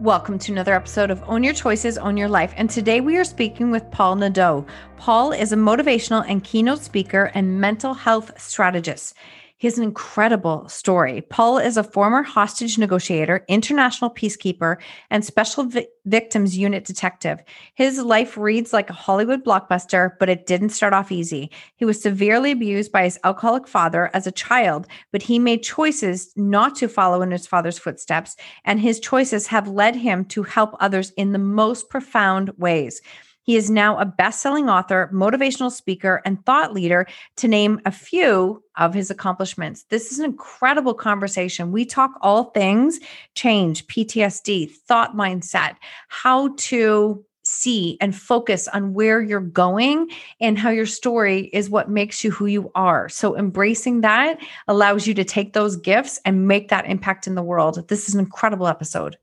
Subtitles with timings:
[0.00, 2.54] Welcome to another episode of Own Your Choices, Own Your Life.
[2.56, 4.64] And today we are speaking with Paul Nadeau.
[4.96, 9.16] Paul is a motivational and keynote speaker and mental health strategist.
[9.58, 11.20] He has an incredible story.
[11.20, 14.76] Paul is a former hostage negotiator, international peacekeeper,
[15.10, 17.42] and special vi- victims unit detective.
[17.74, 21.50] His life reads like a Hollywood blockbuster, but it didn't start off easy.
[21.74, 26.32] He was severely abused by his alcoholic father as a child, but he made choices
[26.36, 30.76] not to follow in his father's footsteps, and his choices have led him to help
[30.78, 33.02] others in the most profound ways.
[33.48, 37.06] He is now a best selling author, motivational speaker, and thought leader,
[37.38, 39.86] to name a few of his accomplishments.
[39.88, 41.72] This is an incredible conversation.
[41.72, 43.00] We talk all things
[43.36, 45.76] change, PTSD, thought mindset,
[46.08, 50.10] how to see and focus on where you're going
[50.42, 53.08] and how your story is what makes you who you are.
[53.08, 57.42] So, embracing that allows you to take those gifts and make that impact in the
[57.42, 57.88] world.
[57.88, 59.16] This is an incredible episode.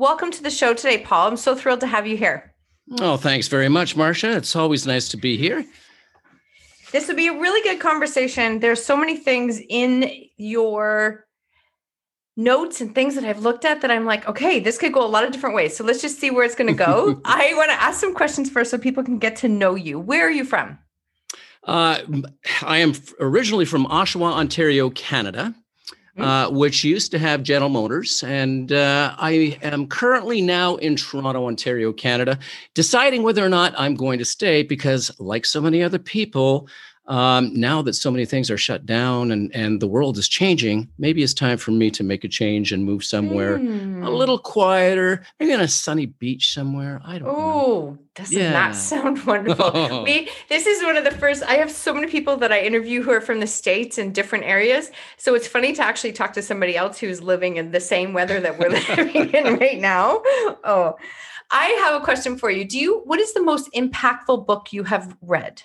[0.00, 1.28] Welcome to the show today, Paul.
[1.28, 2.54] I'm so thrilled to have you here.
[3.02, 4.34] Oh, thanks very much, Marsha.
[4.34, 5.62] It's always nice to be here.
[6.90, 8.60] This would be a really good conversation.
[8.60, 11.26] There's so many things in your
[12.34, 15.06] notes and things that I've looked at that I'm like, okay, this could go a
[15.06, 15.76] lot of different ways.
[15.76, 17.20] So let's just see where it's going to go.
[17.26, 19.98] I want to ask some questions first so people can get to know you.
[19.98, 20.78] Where are you from?
[21.64, 21.98] Uh,
[22.62, 25.54] I am originally from Oshawa, Ontario, Canada.
[26.18, 26.22] Mm-hmm.
[26.22, 28.24] uh, which used to have General Motors.
[28.24, 32.36] And uh, I am currently now in Toronto, Ontario, Canada,
[32.74, 36.68] deciding whether or not I'm going to stay because, like so many other people,
[37.10, 40.88] um, now that so many things are shut down and, and the world is changing,
[40.96, 44.04] maybe it's time for me to make a change and move somewhere mm.
[44.04, 44.06] a hmm.
[44.06, 47.02] little quieter, maybe on a sunny beach somewhere.
[47.04, 47.38] I don't Ooh, know.
[47.38, 48.52] Oh, doesn't yeah.
[48.52, 50.02] that sound wonderful?
[50.04, 53.02] Me, this is one of the first, I have so many people that I interview
[53.02, 54.92] who are from the States in different areas.
[55.16, 58.38] So it's funny to actually talk to somebody else who's living in the same weather
[58.38, 60.22] that we're living in right now.
[60.62, 60.94] Oh,
[61.50, 62.64] I have a question for you.
[62.64, 65.64] Do you, what is the most impactful book you have read?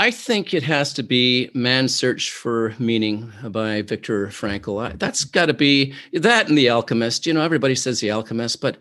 [0.00, 4.96] I think it has to be Man's Search for Meaning by Viktor Frankl.
[4.96, 7.26] That's got to be that and The Alchemist.
[7.26, 8.76] You know, everybody says The Alchemist, but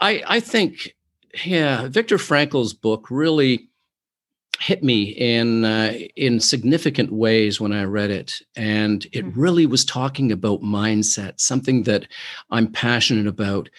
[0.00, 0.94] I, I think,
[1.46, 3.70] yeah, Viktor Frankl's book really
[4.60, 9.40] hit me in uh, in significant ways when I read it, and it mm-hmm.
[9.40, 12.06] really was talking about mindset, something that
[12.50, 13.70] I'm passionate about,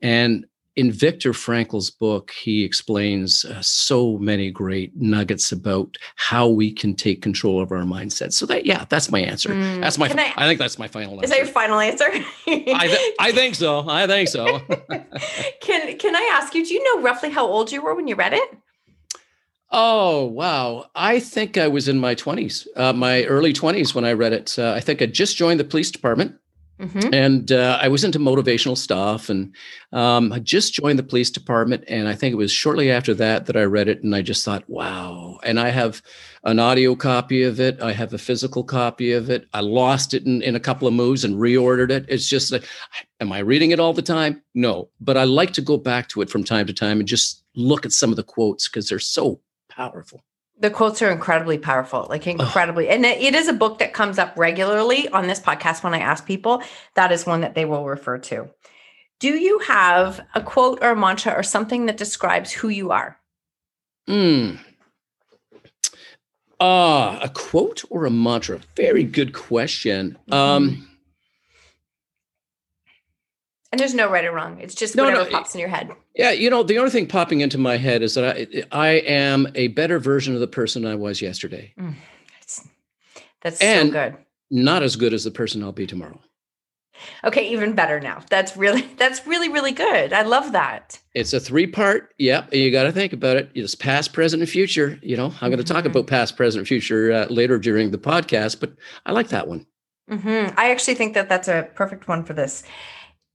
[0.00, 0.46] and
[0.76, 6.94] in Viktor Frankl's book, he explains uh, so many great nuggets about how we can
[6.94, 8.32] take control of our mindset.
[8.32, 9.50] So that, yeah, that's my answer.
[9.50, 9.80] Mm.
[9.80, 10.06] That's my.
[10.08, 11.24] I, I, think that's my final answer.
[11.24, 12.06] Is that your final answer?
[12.06, 13.88] I, th- I think so.
[13.88, 14.60] I think so.
[15.60, 16.64] can Can I ask you?
[16.64, 18.56] Do you know roughly how old you were when you read it?
[19.72, 20.86] Oh wow!
[20.96, 24.58] I think I was in my twenties, uh, my early twenties when I read it.
[24.58, 26.36] Uh, I think I just joined the police department.
[26.80, 27.12] Mm-hmm.
[27.12, 29.54] And uh, I was into motivational stuff, and
[29.92, 31.84] um, I just joined the police department.
[31.88, 34.44] And I think it was shortly after that that I read it, and I just
[34.44, 36.02] thought, "Wow!" And I have
[36.44, 37.82] an audio copy of it.
[37.82, 39.46] I have a physical copy of it.
[39.52, 42.06] I lost it in, in a couple of moves and reordered it.
[42.08, 42.64] It's just like,
[43.20, 44.42] am I reading it all the time?
[44.54, 47.44] No, but I like to go back to it from time to time and just
[47.54, 50.24] look at some of the quotes because they're so powerful
[50.60, 52.92] the quotes are incredibly powerful like incredibly oh.
[52.92, 56.26] and it is a book that comes up regularly on this podcast when i ask
[56.26, 56.62] people
[56.94, 58.48] that is one that they will refer to
[59.18, 63.16] do you have a quote or a mantra or something that describes who you are
[64.06, 64.56] Hmm.
[66.58, 70.32] uh, a quote or a mantra very good question mm-hmm.
[70.32, 70.89] um
[73.72, 74.58] and there's no right or wrong.
[74.60, 75.90] It's just no, whatever no, pops in your head.
[76.16, 79.46] Yeah, you know, the only thing popping into my head is that I, I am
[79.54, 81.72] a better version of the person I was yesterday.
[81.78, 81.94] Mm,
[82.40, 82.68] that's
[83.42, 84.16] that's and so good.
[84.50, 86.20] Not as good as the person I'll be tomorrow.
[87.24, 88.22] Okay, even better now.
[88.28, 90.12] That's really that's really really good.
[90.12, 90.98] I love that.
[91.14, 92.12] It's a three part.
[92.18, 92.52] Yep.
[92.52, 93.50] You got to think about it.
[93.54, 94.98] It's past, present, and future.
[95.02, 95.92] You know, I'm going to talk mm-hmm.
[95.92, 98.72] about past, present, future uh, later during the podcast, but
[99.06, 99.66] I like that one.
[100.10, 100.58] Mm-hmm.
[100.58, 102.64] I actually think that that's a perfect one for this.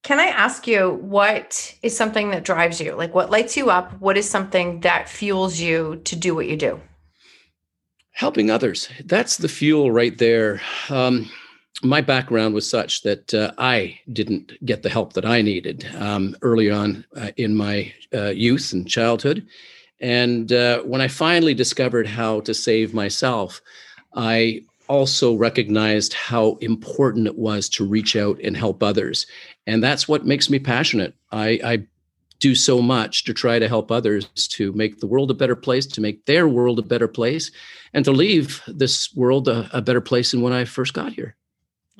[0.06, 2.94] Can I ask you what is something that drives you?
[2.94, 3.92] Like what lights you up?
[4.00, 6.80] What is something that fuels you to do what you do?
[8.12, 8.88] Helping others.
[9.06, 10.62] That's the fuel right there.
[10.92, 11.28] Um,
[11.82, 16.36] my background was such that uh, I didn't get the help that I needed um,
[16.44, 19.48] early on uh, in my uh, youth and childhood.
[20.00, 23.60] And uh, when I finally discovered how to save myself,
[24.14, 29.28] I also recognized how important it was to reach out and help others.
[29.68, 31.14] And that's what makes me passionate.
[31.32, 31.88] I, I
[32.40, 35.86] do so much to try to help others to make the world a better place,
[35.88, 37.52] to make their world a better place,
[37.94, 41.36] and to leave this world a, a better place than when I first got here.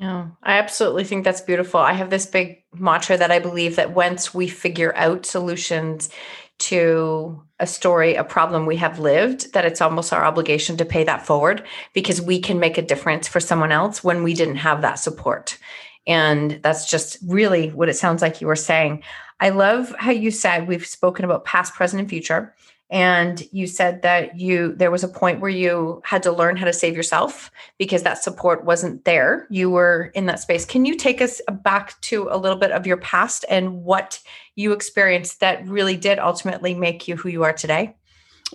[0.00, 1.80] Oh, I absolutely think that's beautiful.
[1.80, 6.10] I have this big mantra that I believe that once we figure out solutions
[6.58, 11.04] to a story, a problem we have lived, that it's almost our obligation to pay
[11.04, 14.82] that forward because we can make a difference for someone else when we didn't have
[14.82, 15.58] that support.
[16.06, 19.02] And that's just really what it sounds like you were saying.
[19.40, 22.54] I love how you said we've spoken about past, present, and future.
[22.88, 26.66] And you said that you there was a point where you had to learn how
[26.66, 29.46] to save yourself because that support wasn't there.
[29.50, 30.64] You were in that space.
[30.64, 34.20] Can you take us back to a little bit of your past and what
[34.54, 37.96] you experienced that really did ultimately make you who you are today?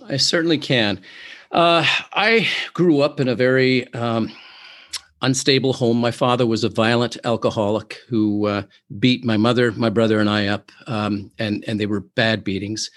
[0.08, 1.00] I certainly can.
[1.50, 4.32] Uh, I grew up in a very um,
[5.20, 5.98] unstable home.
[5.98, 8.62] My father was a violent alcoholic who uh,
[8.98, 12.90] beat my mother, my brother, and I up, um, and and they were bad beatings.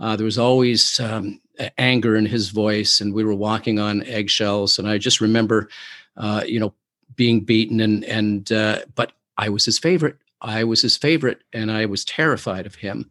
[0.00, 1.40] Uh, there was always um,
[1.76, 4.78] anger in his voice, and we were walking on eggshells.
[4.78, 5.68] And I just remember,
[6.16, 6.72] uh, you know,
[7.16, 10.16] being beaten, and and uh, but I was his favorite.
[10.40, 13.10] I was his favorite, and I was terrified of him.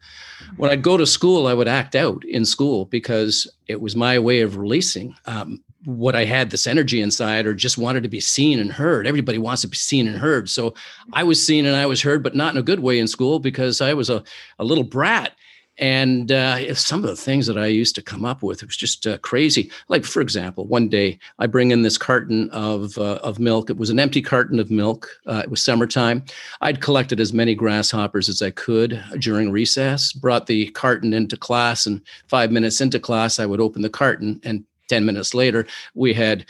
[0.56, 4.18] When I'd go to school, I would act out in school because it was my
[4.18, 8.22] way of releasing um, what I had, this energy inside, or just wanted to be
[8.22, 9.06] seen and heard.
[9.06, 10.50] Everybody wants to be seen and heard.
[10.50, 10.74] So
[11.12, 13.40] I was seen and I was heard, but not in a good way in school
[13.40, 14.24] because I was a,
[14.58, 15.34] a little brat
[15.80, 18.78] and uh, some of the things that I used to come up with, it was
[18.78, 19.72] just uh, crazy.
[19.90, 23.70] Like, for example, one day I bring in this carton of, uh, of milk.
[23.70, 25.10] It was an empty carton of milk.
[25.28, 26.24] Uh, it was summertime.
[26.62, 31.86] I'd collected as many grasshoppers as I could during recess, brought the carton into class,
[31.86, 34.42] and five minutes into class, I would open the carton.
[34.44, 36.46] And 10 minutes later, we had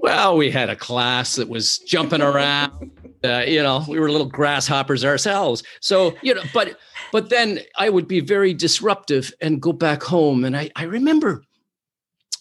[0.00, 2.90] well, we had a class that was jumping around.
[3.22, 5.62] Uh, you know, we were little grasshoppers ourselves.
[5.80, 6.78] So, you know, but
[7.12, 10.42] but then I would be very disruptive and go back home.
[10.42, 11.42] And I, I remember,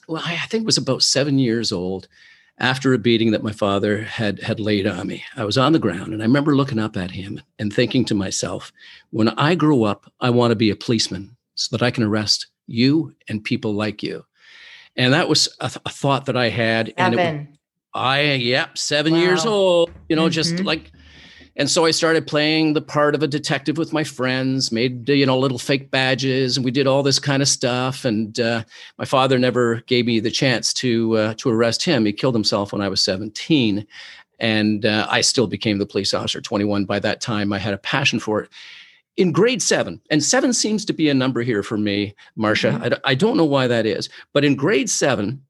[0.07, 2.07] well, I, think it was about seven years old
[2.59, 5.21] after a beating that my father had had laid on me.
[5.35, 8.15] I was on the ground and I remember looking up at him and thinking to
[8.15, 8.71] myself,
[9.09, 12.47] when I grow up, I want to be a policeman so that I can arrest
[12.67, 14.23] you and people like you.
[14.95, 16.93] And that was a, th- a thought that I had.
[16.97, 17.19] Evan.
[17.19, 17.47] And it,
[17.93, 19.19] I, yep, seven wow.
[19.19, 20.31] years old, you know, mm-hmm.
[20.31, 20.91] just like
[21.59, 25.25] and so I started playing the part of a detective with my friends, made you
[25.25, 28.05] know little fake badges, and we did all this kind of stuff.
[28.05, 28.63] And uh,
[28.97, 32.05] my father never gave me the chance to uh, to arrest him.
[32.05, 33.85] He killed himself when I was 17,
[34.39, 36.39] and uh, I still became the police officer.
[36.39, 38.49] 21 by that time, I had a passion for it.
[39.19, 42.71] In grade seven, and seven seems to be a number here for me, Marsha.
[42.71, 42.93] Mm-hmm.
[43.03, 45.43] I, I don't know why that is, but in grade seven,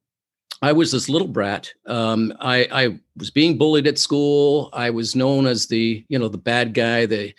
[0.64, 1.72] I was this little brat.
[1.86, 4.72] Um, I, I, was being bullied at school.
[4.74, 7.06] I was known as the, you know, the bad guy.
[7.06, 7.32] The,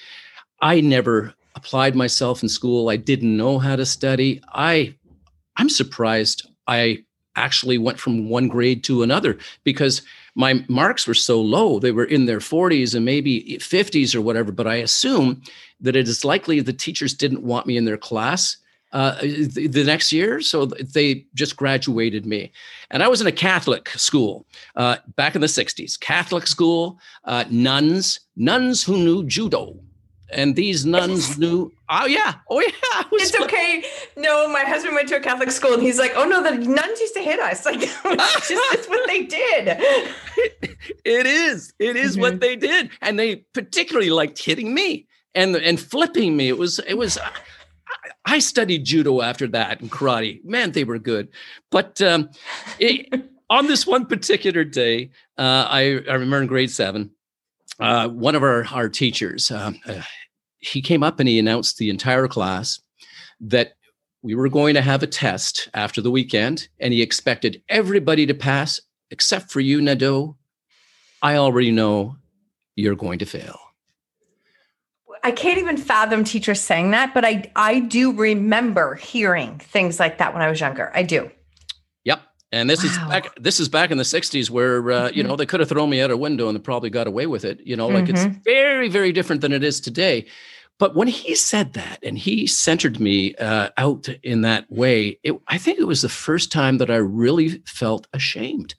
[0.63, 2.91] I never applied myself in school.
[2.91, 4.41] I didn't know how to study.
[4.53, 4.95] I,
[5.57, 7.05] I'm surprised I
[7.35, 10.03] actually went from one grade to another because
[10.35, 11.79] my marks were so low.
[11.79, 14.53] They were in their 40s and maybe 50s or whatever.
[14.53, 15.43] But I assume
[15.81, 18.57] that it is likely the teachers didn't want me in their class
[18.93, 20.41] uh, the, the, next year.
[20.41, 22.51] So they just graduated me.
[22.91, 27.45] And I was in a Catholic school uh, back in the 60s, Catholic school, uh,
[27.51, 29.79] nuns, nuns who knew judo.
[30.33, 33.03] And these nuns knew, oh, yeah, oh, yeah.
[33.13, 33.85] It's okay.
[34.17, 37.01] No, my husband went to a Catholic school and he's like, oh, no, the nuns
[37.01, 37.65] used to hit us.
[37.71, 39.69] Like, it's just, it's what they did.
[41.05, 41.73] it is.
[41.79, 42.21] It is mm-hmm.
[42.21, 42.91] what they did.
[43.01, 46.49] And they particularly liked hitting me and and flipping me.
[46.49, 47.19] It was, it was,
[48.25, 50.45] I studied judo after that and karate.
[50.45, 51.29] Man, they were good.
[51.71, 52.31] But um,
[52.79, 57.11] it, on this one particular day, uh, I, I, remember in grade seven,
[57.81, 60.03] uh, one of our, our teachers, uh, uh,
[60.59, 62.81] he came up and he announced the entire class
[63.41, 63.73] that
[64.23, 68.35] we were going to have a test after the weekend, and he expected everybody to
[68.35, 70.37] pass except for you, Nadeau.
[71.23, 72.17] I already know
[72.77, 73.59] you're going to fail.
[75.23, 80.19] I can't even fathom teachers saying that, but I I do remember hearing things like
[80.19, 80.91] that when I was younger.
[80.95, 81.31] I do.
[82.53, 82.91] And this wow.
[82.91, 85.17] is back this is back in the 60s where uh, mm-hmm.
[85.17, 87.27] you know they could have thrown me out a window and they probably got away
[87.27, 87.61] with it.
[87.65, 88.29] You know, like mm-hmm.
[88.29, 90.27] it's very, very different than it is today.
[90.79, 95.39] But when he said that and he centered me uh, out in that way, it,
[95.47, 98.75] I think it was the first time that I really felt ashamed.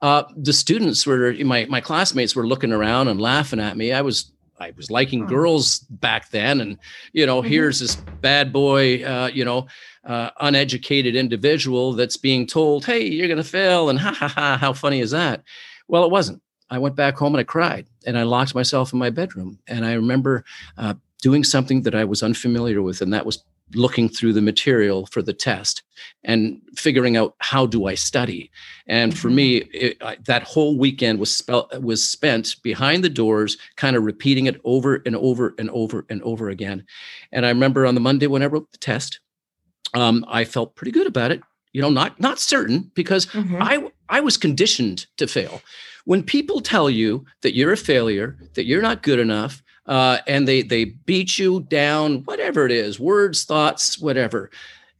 [0.00, 3.92] Uh, the students were my my classmates were looking around and laughing at me.
[3.92, 4.31] I was
[4.62, 6.78] I was liking girls back then, and
[7.12, 7.50] you know, mm-hmm.
[7.50, 9.66] here's this bad boy, uh, you know,
[10.04, 14.56] uh, uneducated individual that's being told, "Hey, you're going to fail," and ha ha ha,
[14.60, 15.42] how funny is that?
[15.88, 16.40] Well, it wasn't.
[16.70, 19.84] I went back home and I cried, and I locked myself in my bedroom, and
[19.84, 20.44] I remember
[20.78, 25.06] uh, doing something that I was unfamiliar with, and that was looking through the material
[25.06, 25.82] for the test
[26.24, 28.50] and figuring out how do I study.
[28.86, 29.70] And for me, mm-hmm.
[29.72, 31.42] it, I, that whole weekend was
[31.80, 36.22] was spent behind the doors, kind of repeating it over and over and over and
[36.22, 36.84] over again.
[37.30, 39.20] And I remember on the Monday when I wrote the test,
[39.94, 41.42] um, I felt pretty good about it.
[41.72, 43.62] You know, not not certain because mm-hmm.
[43.62, 45.62] I I was conditioned to fail.
[46.04, 50.46] When people tell you that you're a failure, that you're not good enough, uh, and
[50.46, 54.50] they they beat you down, whatever it is, words, thoughts, whatever.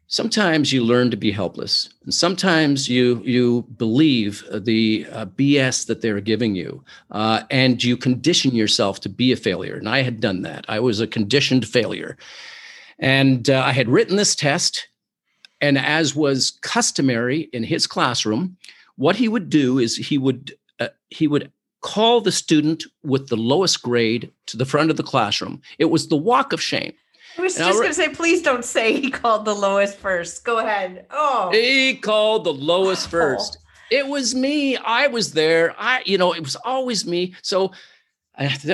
[0.08, 6.02] Sometimes you learn to be helpless, and sometimes you you believe the uh, BS that
[6.02, 9.76] they're giving you, uh, and you condition yourself to be a failure.
[9.76, 10.66] And I had done that.
[10.68, 12.18] I was a conditioned failure,
[12.98, 14.88] and uh, I had written this test.
[15.60, 18.56] And as was customary in his classroom,
[18.96, 23.36] what he would do is he would uh, he would call the student with the
[23.36, 25.60] lowest grade to the front of the classroom.
[25.78, 26.92] It was the walk of shame.
[27.38, 30.44] I was and just going to say, please don't say he called the lowest first.
[30.44, 31.06] Go ahead.
[31.10, 33.58] Oh, he called the lowest first.
[33.90, 34.76] It was me.
[34.76, 35.74] I was there.
[35.78, 37.34] I, you know, it was always me.
[37.42, 37.72] So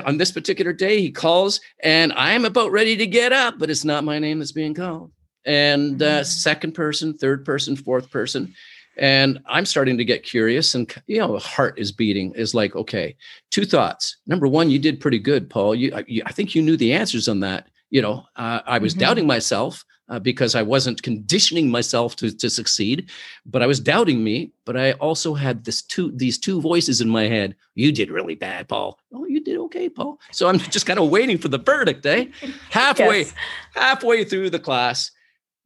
[0.04, 3.84] on this particular day, he calls, and I'm about ready to get up, but it's
[3.84, 5.12] not my name that's being called.
[5.44, 6.24] And uh, mm-hmm.
[6.24, 8.54] second person, third person, fourth person
[8.98, 12.32] and i'm starting to get curious and you know heart is beating.
[12.34, 13.16] Is like okay
[13.50, 14.16] two thoughts.
[14.26, 15.74] Number one you did pretty good paul.
[15.74, 17.68] You, you i think you knew the answers on that.
[17.90, 19.00] You know uh, i was mm-hmm.
[19.00, 23.10] doubting myself uh, because i wasn't conditioning myself to, to succeed
[23.46, 27.08] but i was doubting me but i also had this two these two voices in
[27.08, 27.54] my head.
[27.74, 28.98] You did really bad paul.
[29.12, 30.20] Oh you did okay paul.
[30.32, 32.26] So i'm just kind of waiting for the verdict eh?
[32.70, 33.34] Halfway yes.
[33.74, 35.10] halfway through the class.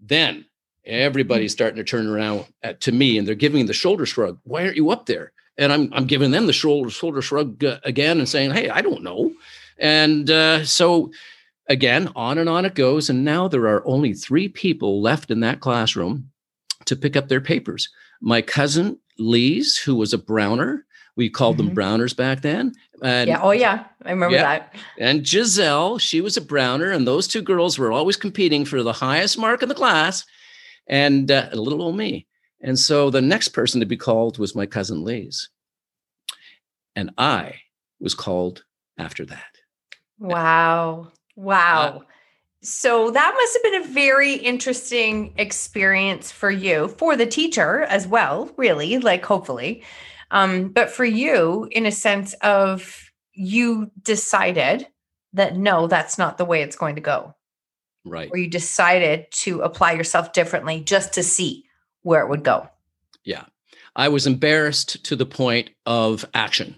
[0.00, 0.44] Then
[0.84, 4.38] everybody's starting to turn around at, to me and they're giving the shoulder shrug.
[4.44, 5.32] Why aren't you up there?
[5.58, 8.80] And i'm, I'm giving them the shoulder shoulder shrug uh, again and saying hey i
[8.80, 9.32] don't know.
[9.78, 11.12] And uh, so
[11.68, 15.40] again on and on it goes and now there are only three people left in
[15.40, 16.30] that classroom
[16.86, 17.88] to pick up their papers.
[18.20, 20.84] My cousin lise who was a browner
[21.14, 21.66] we called mm-hmm.
[21.66, 22.72] them browners back then
[23.02, 24.42] and, yeah oh yeah i remember yeah.
[24.42, 24.74] that.
[24.98, 28.94] And giselle she was a browner and those two girls were always competing for the
[28.94, 30.24] highest mark in the class
[30.86, 32.26] and uh, a little old me.
[32.60, 35.48] And so the next person to be called was my cousin Lise.
[36.94, 37.54] And I
[38.00, 38.64] was called
[38.98, 39.56] after that.
[40.18, 41.12] Wow.
[41.34, 41.82] Wow.
[41.82, 41.98] Uh,
[42.62, 48.06] so that must have been a very interesting experience for you, for the teacher as
[48.06, 49.82] well, really, like hopefully.
[50.30, 54.86] Um, but for you, in a sense of you decided
[55.32, 57.34] that no, that's not the way it's going to go
[58.04, 58.30] right.
[58.30, 61.64] where you decided to apply yourself differently just to see
[62.02, 62.68] where it would go.
[63.24, 63.44] Yeah.
[63.96, 66.76] I was embarrassed to the point of action.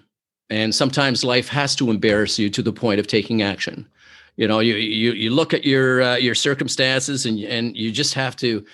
[0.50, 3.88] And sometimes life has to embarrass you to the point of taking action.
[4.36, 8.14] You know you you, you look at your uh, your circumstances and and you just
[8.14, 8.64] have to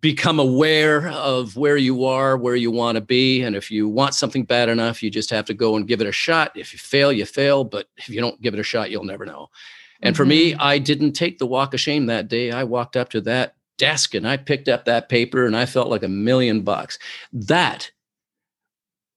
[0.00, 3.42] become aware of where you are where you want to be.
[3.42, 6.06] And if you want something bad enough you just have to go and give it
[6.06, 6.52] a shot.
[6.54, 9.26] If you fail you fail but if you don't give it a shot you'll never
[9.26, 9.50] know
[10.02, 10.22] and mm-hmm.
[10.22, 10.60] for me, mm-hmm.
[10.60, 12.50] I didn't take the walk of shame that day.
[12.50, 15.88] I walked up to that desk and I picked up that paper and I felt
[15.88, 16.98] like a million bucks.
[17.32, 17.90] That,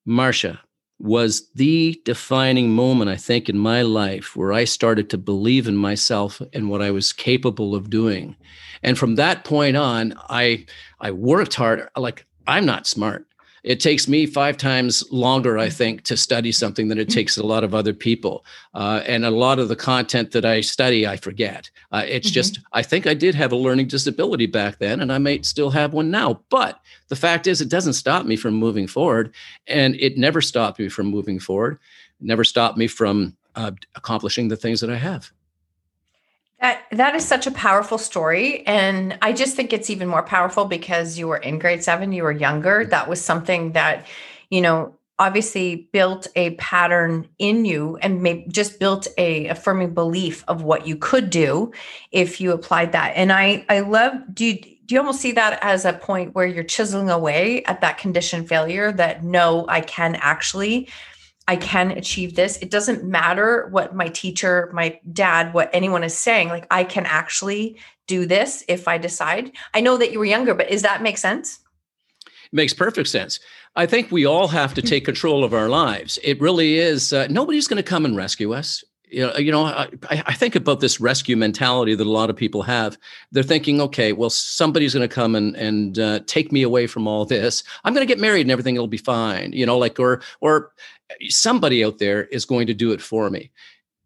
[0.07, 0.59] Marsha,
[0.99, 5.77] was the defining moment, I think, in my life where I started to believe in
[5.77, 8.35] myself and what I was capable of doing.
[8.81, 10.65] And from that point on, I
[10.99, 11.87] I worked hard.
[11.95, 13.26] Like I'm not smart
[13.67, 15.73] it takes me five times longer, I mm.
[15.73, 17.13] think, to study something than it mm.
[17.13, 18.45] takes a lot of other people.
[18.73, 21.69] Uh, and a lot of the content that I study, I forget.
[21.91, 22.33] Uh, it's mm-hmm.
[22.35, 25.69] just, I think I did have a learning disability back then, and I might still
[25.71, 26.39] have one now.
[26.49, 29.33] But the fact is, it doesn't stop me from moving forward.
[29.67, 31.77] And it never stopped me from moving forward,
[32.21, 35.29] it never stopped me from uh, accomplishing the things that I have.
[36.59, 40.65] That that is such a powerful story and I just think it's even more powerful
[40.65, 42.81] because you were in grade 7, you were younger.
[42.81, 42.89] Mm-hmm.
[42.89, 44.07] That was something that
[44.49, 50.43] you know obviously built a pattern in you and maybe just built a affirming belief
[50.47, 51.71] of what you could do
[52.11, 53.13] if you applied that.
[53.15, 56.45] And I I love do you do you almost see that as a point where
[56.45, 60.87] you're chiseling away at that condition failure that no, I can actually
[61.47, 62.57] I can achieve this.
[62.57, 66.49] It doesn't matter what my teacher, my dad, what anyone is saying.
[66.49, 69.51] Like I can actually do this if I decide.
[69.73, 71.59] I know that you were younger, but does that make sense?
[72.25, 73.39] It makes perfect sense.
[73.75, 76.17] I think we all have to take control of our lives.
[76.23, 77.13] It really is.
[77.13, 78.83] Uh, nobody's going to come and rescue us.
[79.09, 82.35] You know, you know I, I, think about this rescue mentality that a lot of
[82.35, 82.97] people have.
[83.31, 87.07] They're thinking, okay, well, somebody's going to come and and uh, take me away from
[87.07, 87.63] all this.
[87.85, 89.53] I'm going to get married and everything will be fine.
[89.53, 90.71] You know, like or or
[91.29, 93.51] somebody out there is going to do it for me.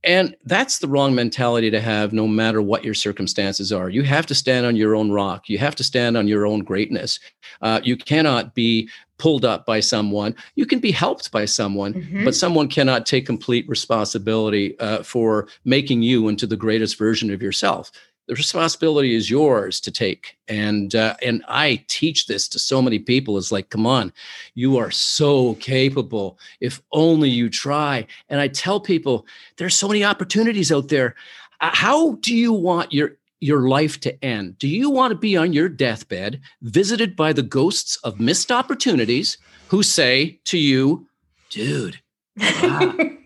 [0.04, 3.90] And that's the wrong mentality to have no matter what your circumstances are.
[3.90, 5.48] You have to stand on your own rock.
[5.48, 7.20] You have to stand on your own greatness.
[7.62, 8.90] Uh, you cannot be
[9.20, 10.36] pulled up by someone.
[10.56, 12.26] You can be helped by someone, mm-hmm.
[12.26, 17.40] but someone cannot take complete responsibility uh, for making you into the greatest version of
[17.40, 17.92] yourself
[18.32, 20.38] the responsibility is yours to take.
[20.48, 23.38] And uh, and i teach this to so many people.
[23.38, 24.14] It's like come on
[24.54, 26.40] you are so capable.
[26.62, 28.08] If only you try.
[28.30, 29.26] And i tell people
[29.58, 31.16] there's so many opportunities out there.
[31.60, 34.58] Uh, how do you want your your life to end?
[34.60, 39.40] Do you want to be on your deathbed visited by the ghosts of missed opportunities
[39.68, 41.06] who say to you
[41.50, 42.00] dude
[42.38, 42.96] wow,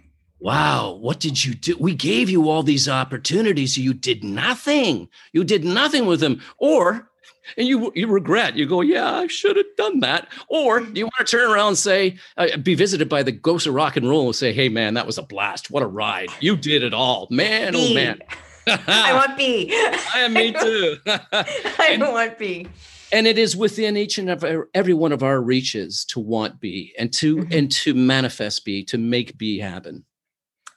[0.45, 1.75] wow, what did you do?
[1.79, 3.79] We gave you all these opportunities.
[3.79, 5.09] You did nothing.
[5.33, 6.39] You did nothing with them.
[6.59, 7.09] Or,
[7.57, 10.27] and you you regret, you go, yeah, I should have done that.
[10.47, 13.65] Or do you want to turn around and say, uh, be visited by the ghosts
[13.65, 15.71] of rock and roll and say, hey, man, that was a blast.
[15.71, 16.29] What a ride.
[16.39, 17.27] You did it all.
[17.31, 17.91] Man, B.
[17.91, 18.19] oh, man.
[18.87, 19.71] I want B.
[19.73, 20.97] I am me too.
[21.07, 22.67] I want B
[23.11, 24.29] and it is within each and
[24.73, 27.53] every one of our reaches to want B and to mm-hmm.
[27.53, 30.03] and to manifest B to make B happen.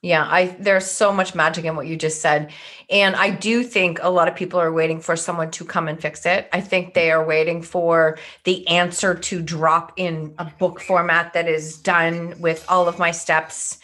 [0.01, 2.53] Yeah, I there's so much magic in what you just said.
[2.89, 6.01] And I do think a lot of people are waiting for someone to come and
[6.01, 6.49] fix it.
[6.53, 11.49] I think they are waiting for the answer to drop in a book format that
[11.49, 13.79] is done with all of my steps.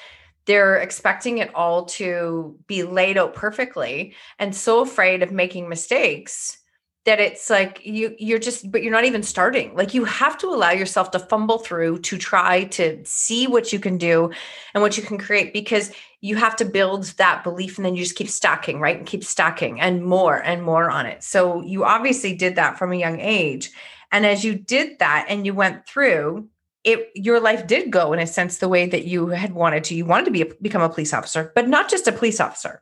[0.46, 6.58] They're expecting it all to be laid out perfectly and so afraid of making mistakes
[7.04, 10.46] that it's like you you're just but you're not even starting like you have to
[10.48, 14.30] allow yourself to fumble through to try to see what you can do
[14.72, 15.92] and what you can create because
[16.24, 18.96] you have to build that belief and then you just keep stacking right?
[18.96, 21.22] And keep stacking and more and more on it.
[21.22, 23.70] So you obviously did that from a young age.
[24.10, 26.48] And as you did that and you went through
[26.82, 29.94] it your life did go in a sense the way that you had wanted to.
[29.94, 32.80] You wanted to be a, become a police officer but not just a police officer.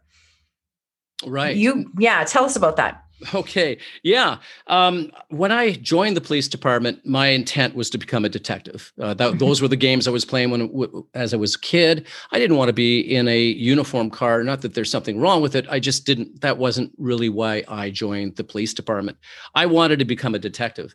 [1.26, 1.56] Right.
[1.56, 3.01] You yeah tell us about that
[3.34, 3.78] Okay.
[4.02, 4.38] Yeah.
[4.66, 8.92] Um, when I joined the police department, my intent was to become a detective.
[9.00, 12.06] Uh, that, those were the games I was playing when, as I was a kid.
[12.32, 14.42] I didn't want to be in a uniform car.
[14.42, 15.66] Not that there's something wrong with it.
[15.70, 16.40] I just didn't.
[16.40, 19.18] That wasn't really why I joined the police department.
[19.54, 20.94] I wanted to become a detective.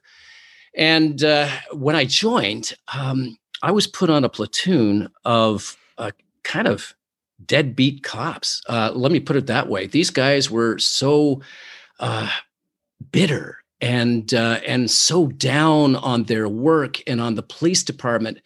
[0.75, 6.11] And uh, when I joined, um, I was put on a platoon of uh,
[6.43, 6.93] kind of
[7.45, 8.61] deadbeat cops.
[8.67, 9.87] Uh, let me put it that way.
[9.87, 11.41] These guys were so
[11.99, 12.29] uh,
[13.11, 18.39] bitter and uh, and so down on their work and on the police department.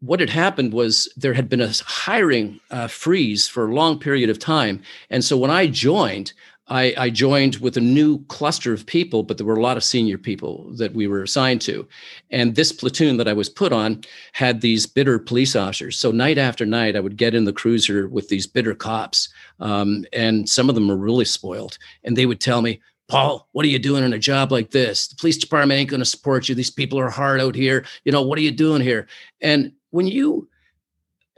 [0.00, 4.30] What had happened was there had been a hiring uh, freeze for a long period
[4.30, 6.32] of time, and so when I joined,
[6.68, 9.84] I, I, joined with a new cluster of people, but there were a lot of
[9.84, 11.86] senior people that we were assigned to.
[12.30, 14.02] And this platoon that I was put on
[14.32, 15.98] had these bitter police officers.
[15.98, 19.28] So night after night, I would get in the cruiser with these bitter cops.
[19.60, 21.78] Um, and some of them were really spoiled.
[22.04, 25.08] And they would tell me, Paul, what are you doing in a job like this?
[25.08, 26.54] The police department ain't going to support you.
[26.54, 27.86] These people are hard out here.
[28.04, 29.08] You know, what are you doing here?
[29.40, 30.48] And when you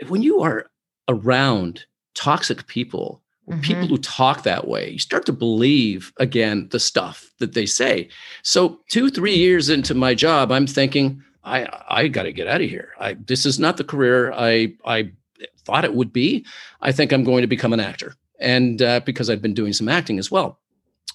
[0.08, 0.70] when you are
[1.08, 3.60] around toxic people, mm-hmm.
[3.60, 8.08] people who talk that way, you start to believe again the stuff that they say.
[8.42, 12.60] So 2 3 years into my job, I'm thinking I I got to get out
[12.60, 12.90] of here.
[12.98, 15.12] I this is not the career I I
[15.64, 16.44] thought it would be.
[16.80, 18.14] I think I'm going to become an actor.
[18.40, 20.58] And uh, because I've been doing some acting as well.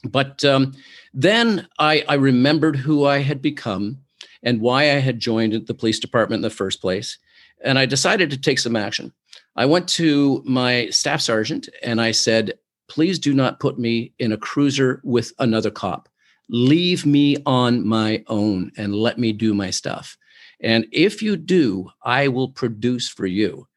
[0.03, 0.73] But um,
[1.13, 3.99] then I, I remembered who I had become
[4.43, 7.17] and why I had joined the police department in the first place.
[7.63, 9.11] And I decided to take some action.
[9.55, 12.53] I went to my staff sergeant and I said,
[12.87, 16.09] please do not put me in a cruiser with another cop.
[16.49, 20.17] Leave me on my own and let me do my stuff.
[20.61, 23.67] And if you do, I will produce for you.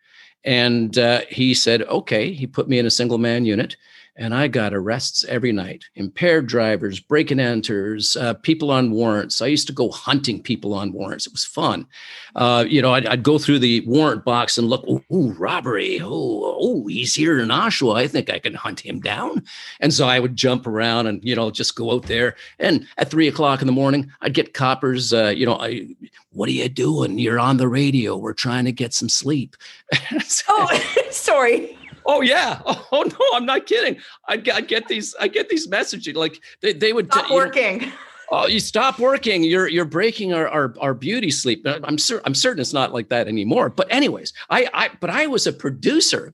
[0.45, 2.33] And uh, he said, okay.
[2.33, 3.77] He put me in a single man unit
[4.19, 9.41] and I got arrests every night impaired drivers, break and enters, uh, people on warrants.
[9.41, 11.27] I used to go hunting people on warrants.
[11.27, 11.87] It was fun.
[12.35, 16.01] Uh, you know, I'd, I'd, go through the warrant box and look, oh, robbery.
[16.03, 17.97] Oh, oh, he's here in Oshawa.
[17.97, 19.45] I think I can hunt him down.
[19.81, 22.35] And so I would jump around and, you know, just go out there.
[22.59, 25.89] And at three o'clock in the morning, I'd get coppers, uh, you know, I,
[26.33, 27.19] what are you doing?
[27.19, 28.17] You're on the radio.
[28.17, 29.57] We're trying to get some sleep.
[30.49, 31.79] oh, sorry.
[32.09, 32.61] Oh yeah.
[32.91, 33.99] Oh no, I'm not kidding.
[34.29, 35.15] I get, I get these.
[35.21, 36.17] I get these messages.
[36.17, 37.81] Like they, they would stop working.
[37.81, 37.93] Know,
[38.33, 39.45] oh, you stop working.
[39.45, 41.67] You're you're breaking our our, our beauty sleep.
[41.67, 42.23] I'm certain.
[42.25, 43.69] I'm certain it's not like that anymore.
[43.69, 46.33] But anyways, I I but I was a producer.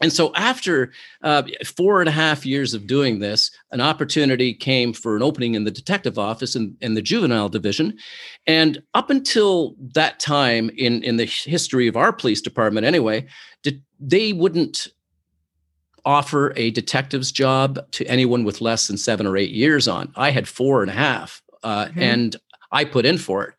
[0.00, 0.92] And so, after
[1.22, 1.42] uh,
[1.76, 5.64] four and a half years of doing this, an opportunity came for an opening in
[5.64, 7.98] the detective office in, in the juvenile division.
[8.46, 13.26] And up until that time in, in the history of our police department, anyway,
[14.00, 14.88] they wouldn't
[16.04, 20.12] offer a detective's job to anyone with less than seven or eight years on.
[20.16, 22.00] I had four and a half, uh, mm-hmm.
[22.00, 22.36] and
[22.72, 23.54] I put in for it.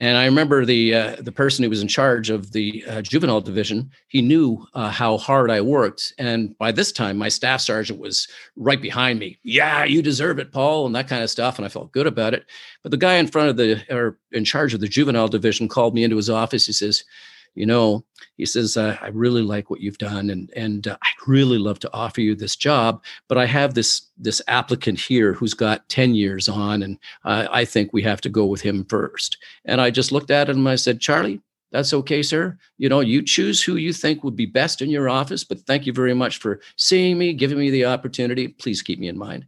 [0.00, 3.40] And I remember the uh, the person who was in charge of the uh, juvenile
[3.40, 3.92] division.
[4.08, 8.26] He knew uh, how hard I worked, and by this time, my staff sergeant was
[8.56, 9.38] right behind me.
[9.44, 11.56] Yeah, you deserve it, Paul, and that kind of stuff.
[11.56, 12.46] And I felt good about it.
[12.82, 15.94] But the guy in front of the or in charge of the juvenile division called
[15.94, 16.66] me into his office.
[16.66, 17.04] He says,
[17.56, 18.04] you know,
[18.36, 21.78] he says, uh, I really like what you've done, and and uh, I'd really love
[21.80, 26.14] to offer you this job, but I have this this applicant here who's got ten
[26.14, 29.38] years on, and uh, I think we have to go with him first.
[29.64, 31.40] And I just looked at him and I said, Charlie,
[31.72, 32.56] that's okay, sir.
[32.78, 35.86] You know, you choose who you think would be best in your office, but thank
[35.86, 38.48] you very much for seeing me, giving me the opportunity.
[38.48, 39.46] Please keep me in mind.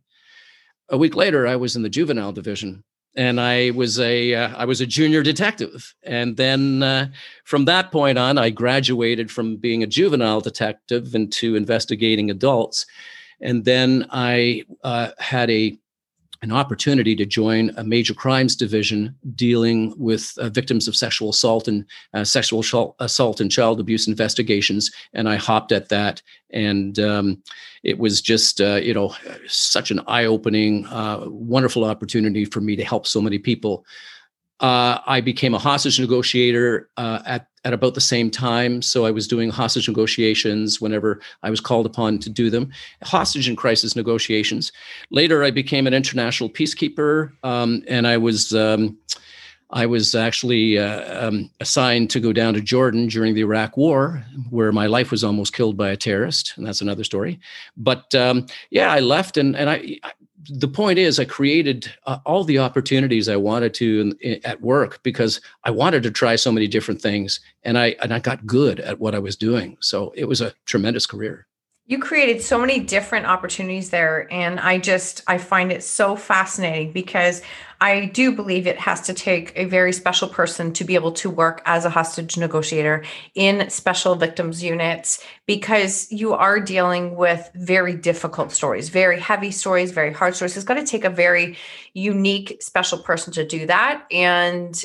[0.89, 2.83] A week later, I was in the juvenile division
[3.19, 7.09] and I was a uh, I was a junior detective, and then uh,
[7.45, 12.87] from that point on, I graduated from being a juvenile detective into investigating adults,
[13.41, 15.77] and then I uh, had a
[16.43, 21.67] an opportunity to join a major crimes division dealing with uh, victims of sexual assault
[21.67, 24.91] and uh, sexual assault and child abuse investigations.
[25.13, 27.43] And I hopped at that, and um,
[27.83, 29.15] it was just uh, you know
[29.47, 33.85] such an eye-opening, uh, wonderful opportunity for me to help so many people.
[34.61, 38.81] Uh, I became a hostage negotiator uh, at at about the same time.
[38.83, 42.71] So I was doing hostage negotiations whenever I was called upon to do them,
[43.03, 44.73] hostage and crisis negotiations.
[45.11, 48.55] Later, I became an international peacekeeper, um, and I was.
[48.55, 48.99] Um,
[49.71, 54.25] I was actually uh, um, assigned to go down to Jordan during the Iraq War,
[54.49, 57.39] where my life was almost killed by a terrorist, and that's another story.
[57.77, 59.99] But um, yeah, I left, and and I
[60.47, 64.61] the point is, I created uh, all the opportunities I wanted to in, in, at
[64.61, 68.47] work because I wanted to try so many different things, and I and I got
[68.47, 69.77] good at what I was doing.
[69.81, 71.47] So it was a tremendous career.
[71.89, 74.31] You created so many different opportunities there.
[74.31, 77.41] And I just, I find it so fascinating because
[77.81, 81.31] I do believe it has to take a very special person to be able to
[81.31, 87.95] work as a hostage negotiator in special victims units because you are dealing with very
[87.95, 90.59] difficult stories, very heavy stories, very hard stories.
[90.59, 91.57] It's got to take a very
[91.95, 94.05] unique, special person to do that.
[94.11, 94.85] And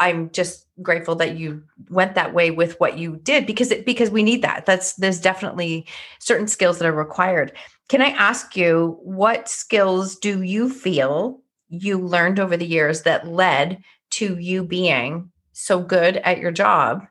[0.00, 4.10] I'm just grateful that you went that way with what you did because it, because
[4.10, 4.66] we need that.
[4.66, 5.86] That's there's definitely
[6.18, 7.52] certain skills that are required.
[7.88, 13.28] Can I ask you what skills do you feel you learned over the years that
[13.28, 17.06] led to you being so good at your job?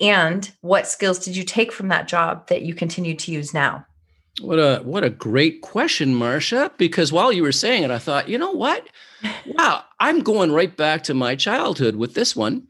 [0.00, 3.86] And what skills did you take from that job that you continue to use now?
[4.40, 6.70] What a what a great question, Marsha.
[6.76, 8.86] Because while you were saying it, I thought, you know what?
[9.46, 12.68] Wow, I'm going right back to my childhood with this one.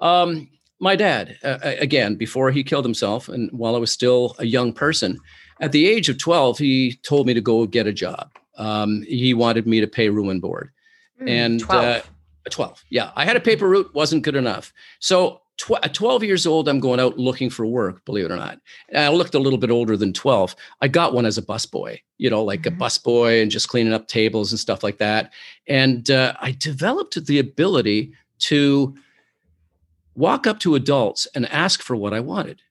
[0.00, 0.48] Um,
[0.80, 4.72] my dad, uh, again, before he killed himself, and while I was still a young
[4.72, 5.18] person,
[5.60, 8.30] at the age of 12, he told me to go get a job.
[8.58, 10.70] Um, he wanted me to pay room and board.
[11.22, 11.84] Mm, and 12.
[11.84, 12.00] Uh,
[12.50, 13.10] 12, yeah.
[13.16, 14.72] I had a paper route, wasn't good enough.
[14.98, 18.36] So tw- at 12 years old, I'm going out looking for work, believe it or
[18.36, 18.60] not.
[18.88, 20.54] And I looked a little bit older than 12.
[20.80, 22.80] I got one as a busboy, you know, like mm-hmm.
[22.80, 25.32] a busboy and just cleaning up tables and stuff like that.
[25.68, 28.94] And uh, I developed the ability to
[30.14, 32.62] walk up to adults and ask for what I wanted,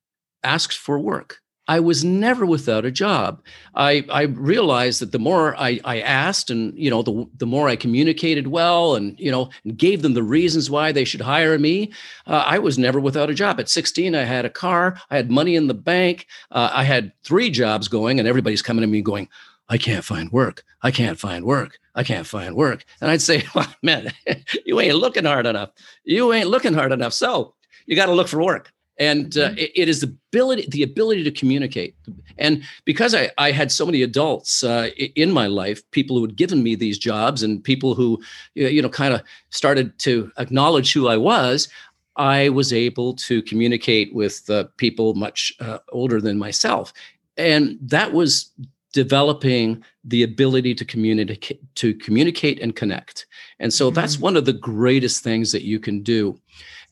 [0.44, 1.40] ask for work.
[1.68, 3.42] I was never without a job.
[3.74, 7.70] I, I realized that the more I, I asked and, you know, the, the more
[7.70, 11.58] I communicated well and, you know, and gave them the reasons why they should hire
[11.58, 11.94] me,
[12.28, 13.62] uh, I was never without a job.
[13.62, 17.14] At 16, I had a car, I had money in the bank, uh, I had
[17.24, 19.30] three jobs going, and everybody's coming to me going,
[19.70, 20.66] I can't find work.
[20.82, 21.80] I can't find work.
[21.96, 22.84] I can't find work.
[23.00, 24.12] And I'd say, well, man,
[24.66, 25.70] you ain't looking hard enough.
[26.04, 27.14] You ain't looking hard enough.
[27.14, 28.74] So you got to look for work.
[29.00, 29.58] And uh, mm-hmm.
[29.58, 31.96] it, it is the ability the ability to communicate
[32.38, 36.36] and because i, I had so many adults uh, in my life people who had
[36.36, 38.22] given me these jobs and people who
[38.56, 41.68] you know kind of started to acknowledge who i was
[42.16, 46.94] i was able to communicate with uh, people much uh, older than myself
[47.38, 48.52] and that was
[48.94, 53.26] developing the ability to communicate to communicate and connect
[53.60, 53.96] and so mm-hmm.
[53.96, 56.40] that's one of the greatest things that you can do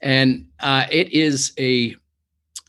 [0.02, 1.96] and uh, it is a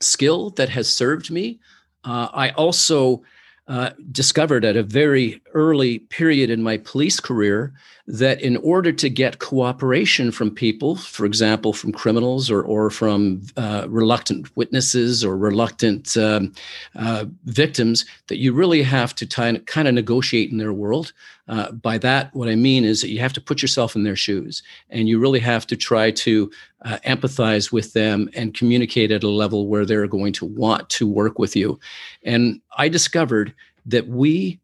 [0.01, 1.61] skill that has served me.
[2.05, 3.23] Uh, I also
[3.69, 7.73] uh, discovered at a very early period in my police career
[8.07, 13.43] that in order to get cooperation from people, for example, from criminals or, or from
[13.57, 16.53] uh, reluctant witnesses or reluctant um,
[16.97, 21.13] uh, victims, that you really have to t- kind of negotiate in their world.
[21.47, 24.17] Uh, by that, what I mean is that you have to put yourself in their
[24.17, 26.51] shoes and you really have to try to
[26.85, 31.07] uh, empathize with them and communicate at a level where they're going to want to
[31.07, 31.79] work with you.
[32.25, 33.55] And I discovered
[33.87, 34.61] that we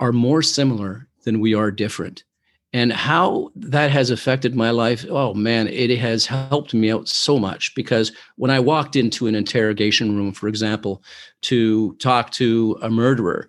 [0.00, 2.24] are more similar than we are different.
[2.72, 7.38] And how that has affected my life oh man it has helped me out so
[7.38, 11.02] much because when i walked into an interrogation room for example
[11.42, 13.48] to talk to a murderer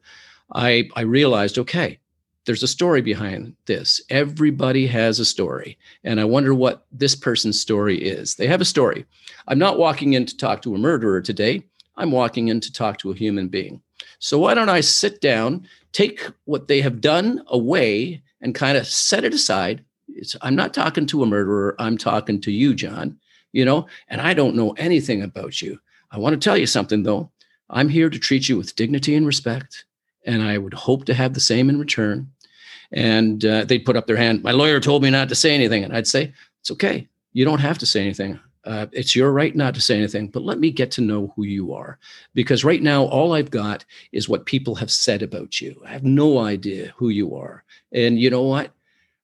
[0.54, 2.00] i i realized okay
[2.48, 4.02] there's a story behind this.
[4.10, 5.78] Everybody has a story.
[6.04, 8.36] And i wonder what this person's story is.
[8.36, 9.06] They have a story.
[9.48, 11.64] I'm not walking in to talk to a murderer today.
[11.98, 13.82] I'm walking in to talk to a human being.
[14.20, 18.86] So why don't i sit down take what they have done away and kind of
[18.86, 19.84] set it aside.
[20.10, 21.76] It's, I'm not talking to a murderer.
[21.80, 23.18] I'm talking to you, John,
[23.52, 25.80] you know, and I don't know anything about you.
[26.12, 27.32] I want to tell you something, though.
[27.72, 29.86] I'm here to treat you with dignity and respect,
[30.24, 32.32] and I would hope to have the same in return.
[32.92, 34.44] And uh, they'd put up their hand.
[34.44, 35.84] My lawyer told me not to say anything.
[35.84, 36.32] And I'd say,
[36.62, 37.08] It's okay.
[37.34, 38.40] You don't have to say anything.
[38.68, 41.44] Uh, it's your right not to say anything, but let me get to know who
[41.44, 41.98] you are.
[42.34, 45.82] Because right now, all I've got is what people have said about you.
[45.86, 47.64] I have no idea who you are.
[47.94, 48.72] And you know what?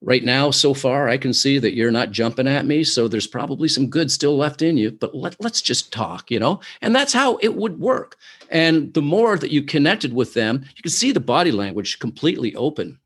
[0.01, 2.85] Right now, so far, I can see that you're not jumping at me.
[2.85, 6.39] So there's probably some good still left in you, but let, let's just talk, you
[6.39, 6.61] know?
[6.81, 8.17] And that's how it would work.
[8.49, 12.55] And the more that you connected with them, you can see the body language completely
[12.55, 12.97] open.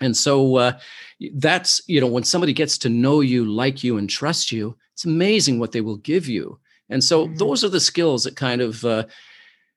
[0.00, 0.78] And so uh,
[1.34, 5.04] that's, you know, when somebody gets to know you, like you, and trust you, it's
[5.04, 6.58] amazing what they will give you.
[6.90, 7.36] And so mm-hmm.
[7.36, 9.04] those are the skills that kind of uh,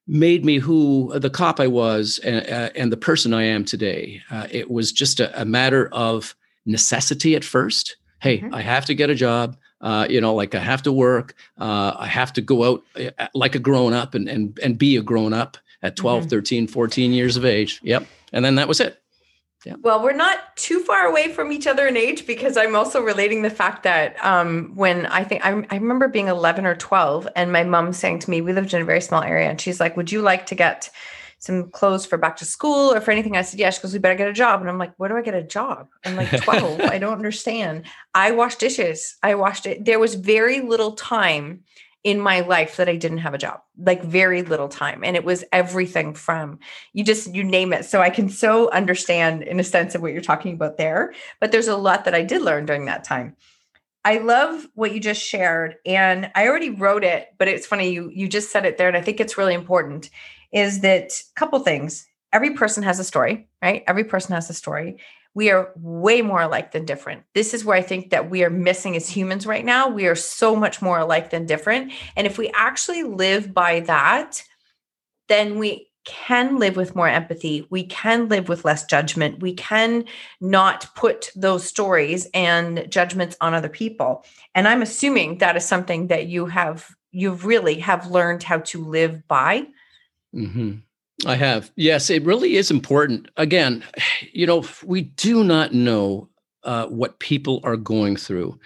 [0.08, 4.24] made me who the cop I was and, uh, and the person I am today.
[4.32, 6.34] Uh, it was just a, a, matter of
[6.66, 7.98] necessity at first.
[8.20, 8.52] Hey, mm-hmm.
[8.52, 9.58] I have to get a job.
[9.80, 11.36] Uh, you know, like I have to work.
[11.60, 12.84] Uh, I have to go out
[13.20, 16.30] uh, like a grown up and, and, and be a grown up at 12, mm-hmm.
[16.30, 17.80] 13, 14 years of age.
[17.84, 18.08] Yep.
[18.34, 19.00] And then that was it.
[19.64, 19.76] Yeah.
[19.82, 23.44] Well, we're not too far away from each other in age because I'm also relating
[23.44, 27.52] the fact that um, when I think I, I remember being 11 or 12 and
[27.52, 29.96] my mom saying to me, we lived in a very small area, and she's like,
[29.98, 30.90] Would you like to get
[31.38, 33.38] some clothes for back to school or for anything?
[33.38, 34.62] I said, Yes, because we better get a job.
[34.62, 35.90] And I'm like, Where do I get a job?
[36.06, 36.82] I'm like 12.
[36.82, 37.84] I don't understand.
[38.16, 39.16] I wash dishes.
[39.22, 39.86] I washed it.
[39.86, 41.64] There was very little time
[42.04, 45.04] in my life that I didn't have a job, like very little time.
[45.04, 46.60] And it was everything from
[46.94, 47.86] you just, you name it.
[47.86, 51.14] So I can so understand in a sense of what you're talking about there.
[51.40, 53.36] But there's a lot that I did learn during that time.
[54.04, 55.76] I love what you just shared.
[55.86, 58.88] And I already wrote it, but it's funny, you you just said it there.
[58.88, 60.10] And I think it's really important
[60.52, 62.08] is that a couple things.
[62.34, 63.84] Every person has a story, right?
[63.88, 64.98] Every person has a story
[65.34, 67.24] we are way more alike than different.
[67.34, 69.88] This is where I think that we are missing as humans right now.
[69.88, 71.94] We are so much more alike than different.
[72.18, 74.44] And if we actually live by that,
[75.30, 77.68] then we can live with more empathy.
[77.70, 79.40] We can live with less judgment.
[79.42, 80.06] We can
[80.42, 84.26] not put those stories and judgments on other people.
[84.56, 88.84] And I'm assuming that is something that you have, you really have learned how to
[88.84, 89.68] live by.
[90.36, 90.78] Mm-hmm.
[91.26, 91.72] I have.
[91.76, 93.30] Yes, it really is important.
[93.38, 93.84] Again,
[94.32, 96.30] you know, we do not know
[96.64, 98.60] uh, what people are going through.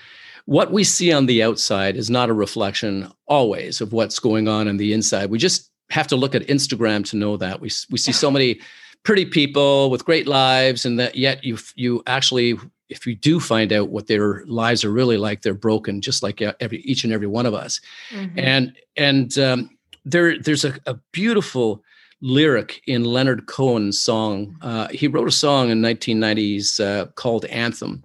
[0.46, 4.68] What we see on the outside is not a reflection always of what's going on
[4.68, 5.30] in the inside.
[5.30, 7.62] We just have to look at Instagram to know that.
[7.62, 8.60] We, we see so many
[9.04, 12.58] pretty people with great lives, and that yet you you actually,
[12.90, 16.42] if you do find out what their lives are really like, they're broken, just like
[16.42, 17.82] every each and every one of us.
[18.12, 18.40] Mm-hmm.
[18.40, 19.70] And and um,
[20.04, 21.84] there there's a, a beautiful
[22.26, 24.58] lyric in Leonard Cohen's song.
[24.64, 28.02] Uh, he wrote a song in 1990s uh, called Anthem.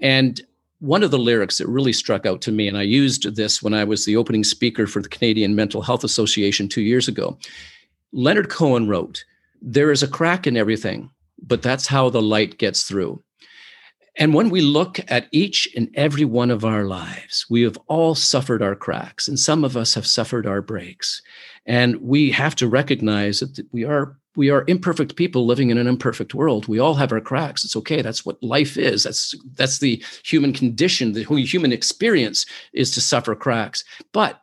[0.00, 0.40] And
[0.78, 3.74] one of the lyrics that really struck out to me, and I used this when
[3.74, 7.38] I was the opening speaker for the Canadian Mental Health Association two years ago.
[8.12, 9.22] Leonard Cohen wrote,
[9.60, 11.10] There is a crack in everything,
[11.42, 13.22] but that's how the light gets through.
[14.18, 18.14] And when we look at each and every one of our lives, we have all
[18.14, 21.22] suffered our cracks, and some of us have suffered our breaks.
[21.64, 25.86] And we have to recognize that we are we are imperfect people living in an
[25.86, 26.66] imperfect world.
[26.66, 27.64] We all have our cracks.
[27.64, 28.00] It's okay.
[28.00, 29.02] That's what life is.
[29.02, 31.12] That's that's the human condition.
[31.12, 33.84] The human experience is to suffer cracks.
[34.12, 34.40] But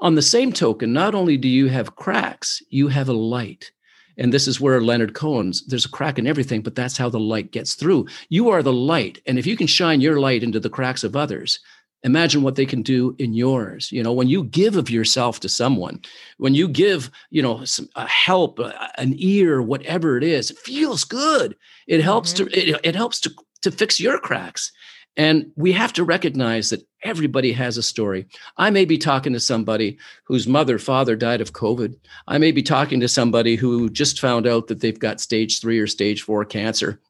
[0.00, 3.70] on the same token, not only do you have cracks, you have a light.
[4.18, 7.20] And this is where Leonard Cohen's there's a crack in everything, but that's how the
[7.20, 8.06] light gets through.
[8.28, 9.20] You are the light.
[9.26, 11.60] And if you can shine your light into the cracks of others,
[12.02, 15.48] imagine what they can do in yours you know when you give of yourself to
[15.48, 16.00] someone
[16.36, 18.60] when you give you know some a help
[18.98, 22.46] an ear whatever it is it feels good it helps mm-hmm.
[22.46, 24.72] to it, it helps to to fix your cracks
[25.16, 28.26] and we have to recognize that everybody has a story.
[28.58, 31.96] I may be talking to somebody whose mother, father died of COVID.
[32.28, 35.78] I may be talking to somebody who just found out that they've got stage three
[35.78, 37.00] or stage four cancer.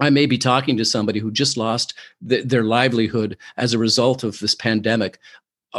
[0.00, 1.94] I may be talking to somebody who just lost
[2.26, 5.18] th- their livelihood as a result of this pandemic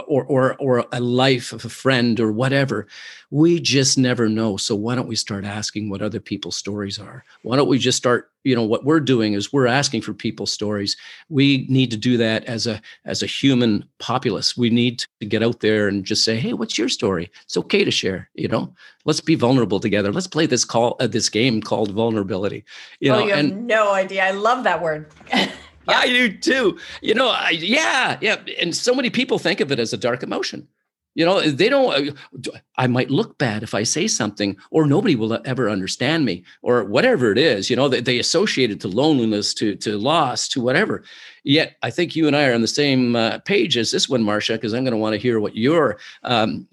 [0.01, 2.87] or or or a life of a friend or whatever
[3.33, 4.57] we just never know.
[4.57, 7.23] So why don't we start asking what other people's stories are?
[7.41, 10.51] Why don't we just start you know what we're doing is we're asking for people's
[10.51, 10.95] stories.
[11.29, 14.55] We need to do that as a as a human populace.
[14.55, 17.31] We need to get out there and just say hey what's your story?
[17.41, 18.71] It's okay to share you know?
[19.05, 20.13] Let's be vulnerable together.
[20.13, 22.65] Let's play this call uh, this game called vulnerability
[22.99, 24.25] you oh, know you have and, no idea.
[24.25, 25.07] I love that word
[25.87, 25.97] Yeah.
[25.97, 26.79] I do too.
[27.01, 28.37] You know, I, yeah, yeah.
[28.61, 30.67] And so many people think of it as a dark emotion.
[31.15, 35.15] You know, they don't, uh, I might look bad if I say something, or nobody
[35.15, 37.69] will ever understand me, or whatever it is.
[37.69, 41.03] You know, they, they associate it to loneliness, to, to loss, to whatever.
[41.43, 44.23] Yet, I think you and I are on the same uh, page as this one,
[44.23, 46.67] Marsha, because I'm going to want to hear what your um,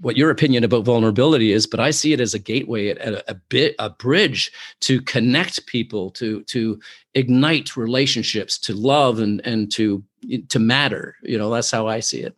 [0.00, 3.34] what your opinion about vulnerability is, but I see it as a gateway, a, a
[3.34, 6.80] bit, a bridge to connect people, to to
[7.14, 10.02] ignite relationships, to love and and to
[10.48, 11.16] to matter.
[11.22, 12.34] You know, that's how I see it.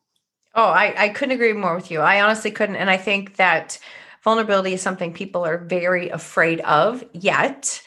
[0.55, 2.01] Oh, I, I couldn't agree more with you.
[2.01, 3.79] I honestly couldn't, and I think that
[4.23, 7.03] vulnerability is something people are very afraid of.
[7.13, 7.83] Yet,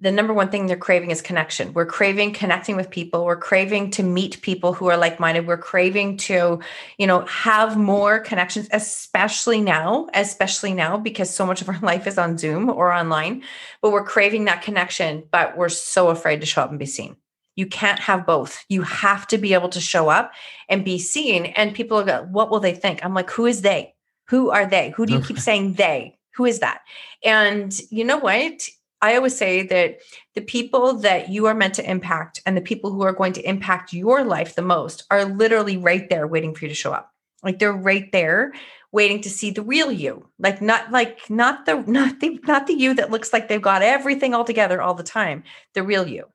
[0.00, 1.74] the number one thing they're craving is connection.
[1.74, 3.26] We're craving connecting with people.
[3.26, 5.46] We're craving to meet people who are like-minded.
[5.46, 6.60] We're craving to,
[6.96, 12.06] you know, have more connections, especially now, especially now because so much of our life
[12.06, 13.42] is on Zoom or online.
[13.82, 17.16] But we're craving that connection, but we're so afraid to show up and be seen.
[17.56, 18.64] You can't have both.
[18.70, 20.32] You have to be able to show up
[20.70, 21.46] and be seen.
[21.46, 23.04] And people go, what will they think?
[23.04, 23.94] I'm like, who is they?
[24.28, 24.90] Who are they?
[24.90, 26.16] Who do you keep saying they?
[26.36, 26.80] Who is that?
[27.22, 28.66] And you know what?
[29.02, 30.00] I always say that
[30.34, 33.48] the people that you are meant to impact and the people who are going to
[33.48, 37.10] impact your life the most are literally right there waiting for you to show up.
[37.42, 38.52] Like they're right there
[38.92, 40.28] waiting to see the real you.
[40.38, 43.82] Like not like not the not the not the you that looks like they've got
[43.82, 45.44] everything all together all the time.
[45.74, 46.26] The real you.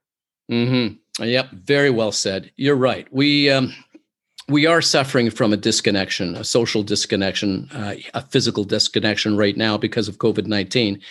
[0.52, 1.00] Mhm.
[1.20, 2.52] Yep, very well said.
[2.56, 3.08] You're right.
[3.12, 3.74] We um
[4.48, 9.78] we are suffering from a disconnection, a social disconnection, uh, a physical disconnection right now
[9.78, 11.02] because of COVID 19.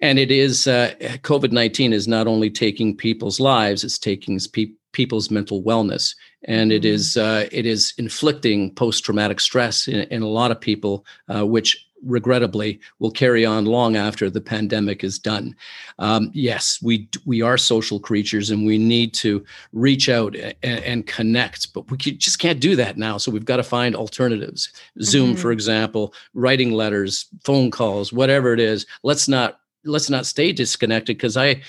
[0.00, 4.72] And it is uh, COVID nineteen is not only taking people's lives; it's taking pe-
[4.92, 7.22] people's mental wellness, and it is mm.
[7.22, 11.86] uh, it is inflicting post traumatic stress in, in, a lot of people, uh, which
[12.02, 15.54] regrettably will carry on long after the pandemic is done.
[15.98, 21.06] Um, yes, we we are social creatures and we need to reach out and, and,
[21.06, 23.18] connect, but we just can't do that now.
[23.18, 24.72] So we've got to find alternatives.
[25.02, 25.40] Zoom, mm-hmm.
[25.40, 28.86] for example, writing letters, phone calls, whatever it is.
[29.02, 31.62] Let's not let's not stay disconnected because I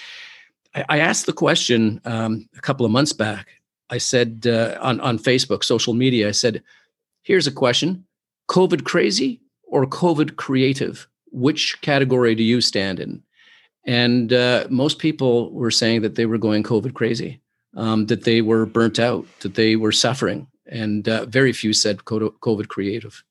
[0.73, 3.47] I asked the question um, a couple of months back.
[3.89, 6.27] I said uh, on on Facebook, social media.
[6.27, 6.63] I said,
[7.23, 8.05] "Here's a question:
[8.49, 11.07] COVID crazy or COVID creative?
[11.31, 13.23] Which category do you stand in?"
[13.85, 17.41] And uh, most people were saying that they were going COVID crazy,
[17.75, 22.05] um, that they were burnt out, that they were suffering, and uh, very few said
[22.05, 23.23] COVID creative.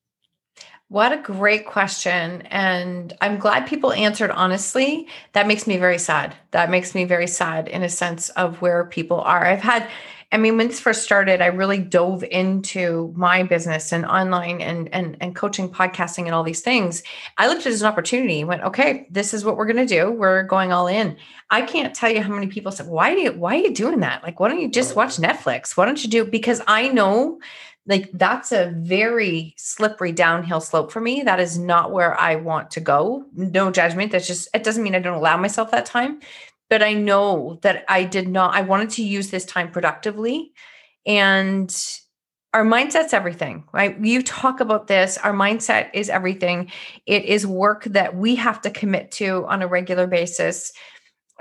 [0.91, 2.41] What a great question.
[2.47, 5.07] And I'm glad people answered honestly.
[5.31, 6.35] That makes me very sad.
[6.51, 9.45] That makes me very sad in a sense of where people are.
[9.45, 9.89] I've had,
[10.33, 14.93] I mean, when this first started, I really dove into my business and online and
[14.93, 17.03] and and coaching, podcasting, and all these things.
[17.37, 20.11] I looked at it as an opportunity, went, okay, this is what we're gonna do.
[20.11, 21.15] We're going all in.
[21.49, 24.01] I can't tell you how many people said, why do you why are you doing
[24.01, 24.23] that?
[24.23, 25.77] Like, why don't you just watch Netflix?
[25.77, 27.39] Why don't you do because I know
[27.87, 31.23] like that's a very slippery downhill slope for me.
[31.23, 33.25] That is not where I want to go.
[33.33, 34.11] No judgment.
[34.11, 36.19] That's just, it doesn't mean I don't allow myself that time.
[36.69, 40.53] But I know that I did not, I wanted to use this time productively.
[41.05, 41.75] And
[42.53, 43.99] our mindset's everything, right?
[43.99, 45.17] You talk about this.
[45.17, 46.71] Our mindset is everything.
[47.05, 50.71] It is work that we have to commit to on a regular basis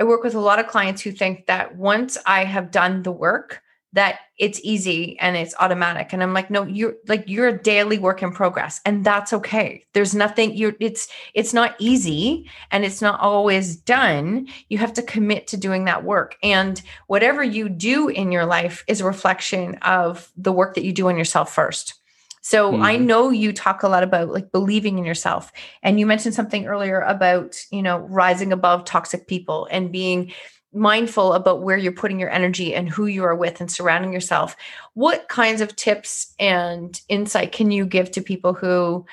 [0.01, 3.12] I work with a lot of clients who think that once I have done the
[3.12, 3.61] work,
[3.93, 6.12] that it's easy and it's automatic.
[6.12, 8.80] And i'm like no you're like you're a daily work in progress.
[8.84, 9.84] And that's okay.
[9.93, 14.49] There's nothing you're it's it's not easy and it's not always done.
[14.68, 16.36] You have to commit to doing that work.
[16.43, 20.93] And whatever you do in your life is a reflection of the work that you
[20.93, 21.95] do on yourself first.
[22.43, 22.82] So mm-hmm.
[22.82, 25.53] I know you talk a lot about like believing in yourself.
[25.82, 30.32] And you mentioned something earlier about, you know, rising above toxic people and being
[30.73, 34.57] mindful about where you're putting your energy and who you are with and surrounding yourself.
[34.95, 39.05] What kinds of tips and insight can you give to people who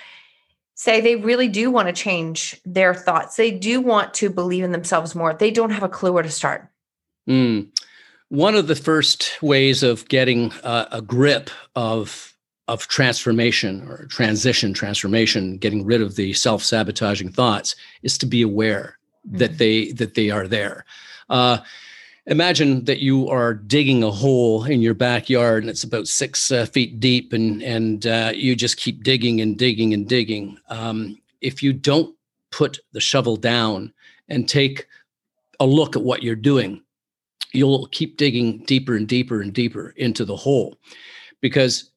[0.75, 3.35] say they really do want to change their thoughts?
[3.35, 5.33] They do want to believe in themselves more.
[5.33, 6.69] They don't have a clue where to start.
[7.27, 7.69] Mm.
[8.29, 12.33] One of the first ways of getting a, a grip of
[12.67, 18.97] of transformation or transition transformation getting rid of the self-sabotaging thoughts is to be aware
[19.25, 19.37] mm-hmm.
[19.37, 20.85] that they that they are there
[21.29, 21.59] uh,
[22.25, 26.65] imagine that you are digging a hole in your backyard and it's about six uh,
[26.65, 30.57] feet deep and and uh, you just keep digging and digging and digging.
[30.69, 32.15] Um, if you don't
[32.51, 33.93] put the shovel down
[34.29, 34.87] and take
[35.59, 36.81] a look at what you're doing
[37.53, 40.77] you'll keep digging deeper and deeper and deeper into the hole.
[41.41, 41.91] Because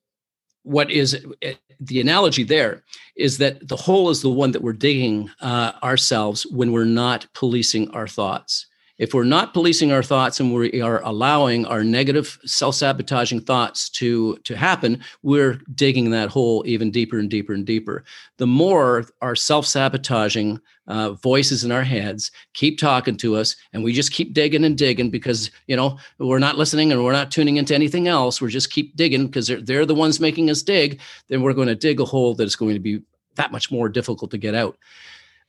[0.63, 2.83] what is eh, the analogy there
[3.17, 7.27] is that the hole is the one that we're digging uh, ourselves when we're not
[7.35, 8.67] policing our thoughts
[9.01, 14.37] if we're not policing our thoughts and we are allowing our negative self-sabotaging thoughts to
[14.45, 18.05] to happen we're digging that hole even deeper and deeper and deeper.
[18.37, 23.93] The more our self-sabotaging uh, voices in our heads keep talking to us and we
[23.93, 27.57] just keep digging and digging because you know we're not listening and we're not tuning
[27.57, 31.01] into anything else we're just keep digging because they're, they're the ones making us dig
[31.29, 33.01] then we're going to dig a hole that is going to be
[33.37, 34.77] that much more difficult to get out.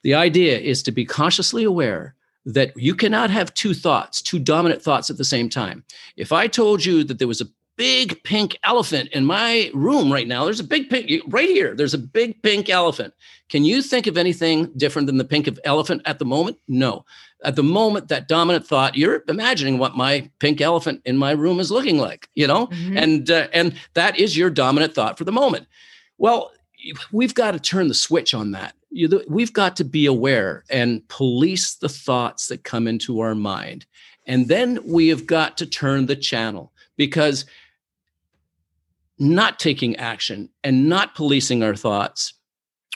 [0.04, 4.82] The idea is to be consciously aware that you cannot have two thoughts, two dominant
[4.82, 5.84] thoughts at the same time.
[6.18, 10.28] If I told you that there was a big pink elephant in my room right
[10.28, 11.76] now, there's a big pink right here.
[11.76, 13.14] There's a big pink elephant.
[13.50, 16.58] Can you think of anything different than the pink of elephant at the moment?
[16.68, 17.06] No.
[17.44, 21.60] At the moment, that dominant thought, you're imagining what my pink elephant in my room
[21.60, 22.98] is looking like, you know, mm-hmm.
[22.98, 25.66] and uh, and that is your dominant thought for the moment.
[26.20, 26.52] Well,
[27.12, 31.08] we've got to turn the switch on that you, we've got to be aware and
[31.08, 33.86] police the thoughts that come into our mind.
[34.28, 37.46] And then we have got to turn the channel because
[39.18, 42.34] not taking action and not policing our thoughts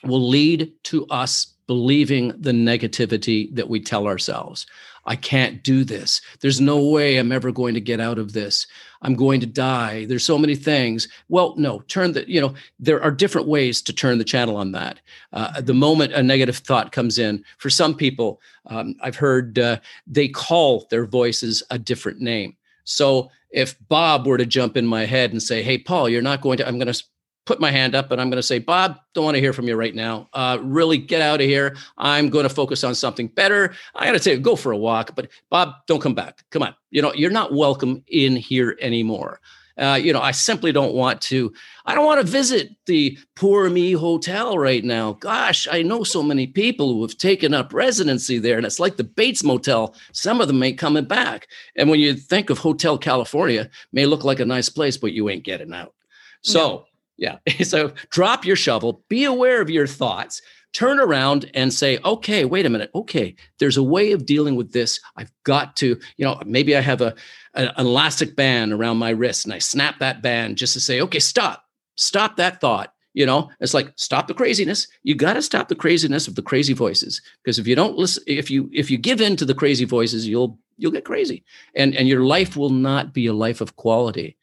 [0.03, 4.67] will lead to us believing the negativity that we tell ourselves.
[5.05, 6.21] I can't do this.
[6.39, 8.65] There's no way I'm ever going to get out of this.
[9.01, 10.05] I'm going to die.
[10.05, 11.07] There's so many things.
[11.29, 14.71] Well, no, turn the, you know, there are different ways to turn the channel on
[14.71, 14.99] that.
[15.31, 19.77] Uh, the moment a negative thought comes in, for some people, um, I've heard uh,
[20.07, 22.55] they call their voices a different name.
[22.83, 26.41] So if Bob were to jump in my head and say, Hey, Paul, you're not
[26.41, 27.03] going to, I'm going to
[27.45, 29.67] put my hand up and I'm going to say, Bob, don't want to hear from
[29.67, 30.29] you right now.
[30.33, 31.75] Uh, really get out of here.
[31.97, 33.73] I'm going to focus on something better.
[33.93, 36.43] I got to say, go for a walk, but Bob, don't come back.
[36.49, 36.75] Come on.
[36.91, 39.39] You know, you're not welcome in here anymore.
[39.77, 41.53] Uh, you know, I simply don't want to.
[41.85, 45.13] I don't want to visit the Poor Me Hotel right now.
[45.13, 48.95] Gosh, I know so many people who have taken up residency there, and it's like
[48.95, 49.93] the Bates Motel.
[50.13, 51.49] Some of them ain't coming back.
[51.75, 55.29] And when you think of Hotel California, may look like a nice place, but you
[55.29, 55.93] ain't getting out.
[56.41, 56.85] So.
[57.17, 57.37] Yeah.
[57.63, 60.41] So drop your shovel, be aware of your thoughts,
[60.73, 62.91] turn around and say, okay, wait a minute.
[62.93, 64.99] Okay, there's a way of dealing with this.
[65.15, 67.15] I've got to, you know, maybe I have a,
[67.53, 71.19] an elastic band around my wrist and I snap that band just to say, okay,
[71.19, 71.63] stop,
[71.95, 72.91] stop that thought.
[73.13, 74.89] You know, it's like stop the craziness.
[75.03, 78.25] You got to stop the craziness of the crazy voices because if you don't listen,
[78.27, 81.45] if you if you give in to the crazy voices, you'll you'll get crazy,
[81.75, 84.35] and and your life will not be a life of quality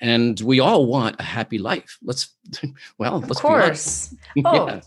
[0.00, 2.34] and we all want a happy life let's
[2.98, 4.80] well of course oh yeah.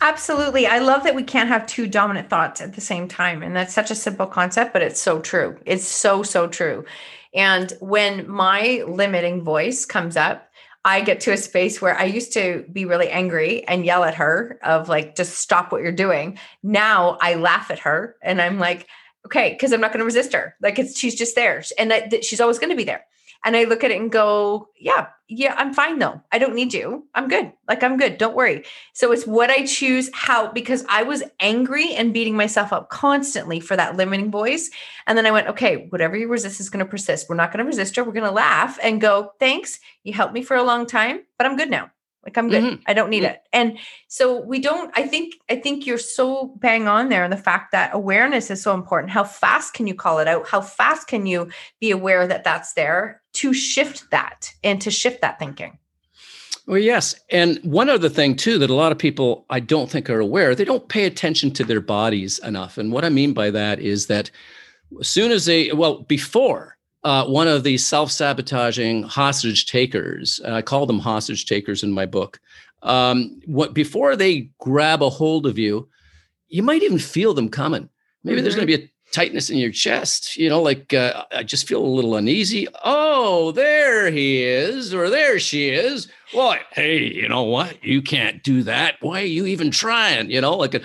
[0.00, 3.54] absolutely i love that we can't have two dominant thoughts at the same time and
[3.54, 6.84] that's such a simple concept but it's so true it's so so true
[7.34, 10.46] and when my limiting voice comes up
[10.84, 14.14] I get to a space where I used to be really angry and yell at
[14.14, 16.38] her of like just stop what you're doing.
[16.62, 18.86] Now I laugh at her and I'm like
[19.26, 20.56] okay because I'm not going to resist her.
[20.62, 23.04] Like it's she's just there and that, that she's always going to be there.
[23.44, 26.20] And I look at it and go, yeah, yeah, I'm fine though.
[26.32, 27.06] I don't need you.
[27.14, 27.52] I'm good.
[27.68, 28.18] Like I'm good.
[28.18, 28.64] Don't worry.
[28.92, 33.60] So it's what I choose how because I was angry and beating myself up constantly
[33.60, 34.70] for that limiting voice.
[35.06, 37.28] And then I went, okay, whatever you resist is going to persist.
[37.28, 38.04] We're not going to resist her.
[38.04, 39.78] We're going to laugh and go, thanks.
[40.02, 41.90] You helped me for a long time, but I'm good now.
[42.24, 42.62] Like I'm good.
[42.62, 42.82] Mm-hmm.
[42.86, 43.34] I don't need mm-hmm.
[43.34, 43.42] it.
[43.52, 47.38] And so we don't I think I think you're so bang on there and the
[47.38, 49.10] fact that awareness is so important.
[49.10, 50.48] How fast can you call it out?
[50.48, 51.50] How fast can you
[51.80, 55.78] be aware that that's there to shift that and to shift that thinking?
[56.66, 57.16] Well, yes.
[57.30, 60.54] And one other thing, too, that a lot of people I don't think are aware,
[60.54, 62.78] they don't pay attention to their bodies enough.
[62.78, 64.30] And what I mean by that is that
[65.00, 70.40] as soon as they, well, before uh, one of these self sabotaging hostage takers.
[70.44, 72.40] I call them hostage takers in my book.
[72.82, 75.88] Um, what before they grab a hold of you,
[76.48, 77.88] you might even feel them coming.
[78.22, 78.44] Maybe mm-hmm.
[78.44, 80.36] there's going to be a tightness in your chest.
[80.36, 82.68] You know, like uh, I just feel a little uneasy.
[82.84, 86.08] Oh, there he is, or there she is.
[86.34, 87.82] Well, hey, you know what?
[87.82, 88.96] You can't do that.
[89.00, 90.30] Why are you even trying?
[90.30, 90.80] You know, like a,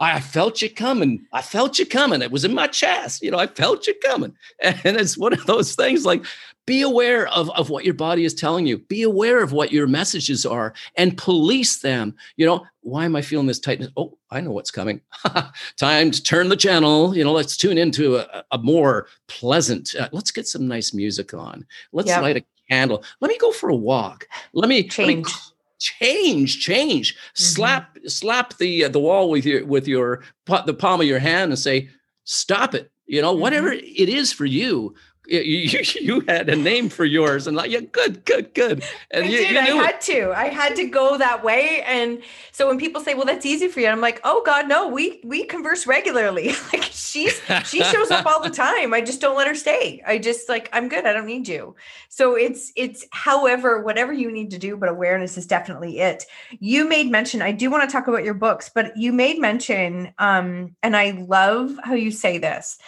[0.00, 1.26] I felt you coming.
[1.32, 2.22] I felt you coming.
[2.22, 3.22] It was in my chest.
[3.22, 4.34] You know, I felt you coming.
[4.62, 6.24] And it's one of those things like
[6.66, 8.78] be aware of, of what your body is telling you.
[8.78, 12.14] Be aware of what your messages are and police them.
[12.36, 13.90] You know, why am I feeling this tightness?
[13.96, 15.00] Oh, I know what's coming.
[15.76, 17.16] Time to turn the channel.
[17.16, 21.34] You know, let's tune into a, a more pleasant, uh, let's get some nice music
[21.34, 21.66] on.
[21.92, 22.22] Let's yep.
[22.22, 23.04] light a candle.
[23.20, 24.28] Let me go for a walk.
[24.52, 25.26] Let me change.
[25.26, 25.49] Let me,
[25.80, 27.42] change change mm-hmm.
[27.42, 30.22] slap slap the uh, the wall with your with your
[30.66, 31.88] the palm of your hand and say
[32.24, 33.40] stop it you know mm-hmm.
[33.40, 34.94] whatever it is for you
[35.44, 38.82] you, you, had a name for yours and like yeah good good good.
[39.12, 39.50] And I you, did.
[39.52, 40.00] You I had it.
[40.00, 40.32] to.
[40.32, 42.20] I had to go that way and
[42.50, 45.20] so when people say well that's easy for you I'm like oh god no we
[45.22, 46.52] we converse regularly.
[46.72, 48.94] Like she's she shows up all the time.
[48.94, 50.02] I just don't let her stay.
[50.06, 51.04] I just like I'm good.
[51.04, 51.74] I don't need you.
[52.08, 56.26] So it's it's however whatever you need to do but awareness is definitely it.
[56.60, 60.12] You made mention I do want to talk about your books but you made mention
[60.18, 62.78] um and I love how you say this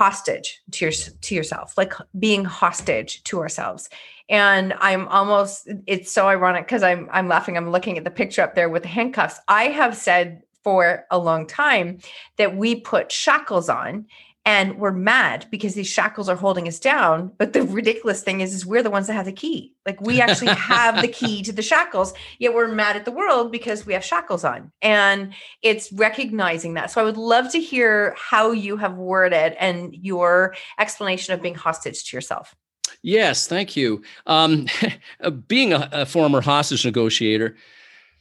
[0.00, 3.90] hostage to your to yourself like being hostage to ourselves.
[4.30, 7.58] And i'm almost it's so ironic because i'm i'm laughing.
[7.58, 9.38] I'm looking at the picture up there with the handcuffs.
[9.46, 11.98] I have said for a long time
[12.38, 14.06] that we put shackles on
[14.46, 18.54] and we're mad because these shackles are holding us down but the ridiculous thing is
[18.54, 19.74] is we're the ones that have the key.
[19.86, 23.52] Like we actually have the key to the shackles yet we're mad at the world
[23.52, 24.72] because we have shackles on.
[24.80, 26.90] And it's recognizing that.
[26.90, 31.54] So i would love to hear how you have worded and your explanation of being
[31.54, 32.54] hostage to yourself.
[33.02, 34.02] Yes thank you.
[34.26, 34.66] Um,
[35.48, 37.56] being a, a former hostage negotiator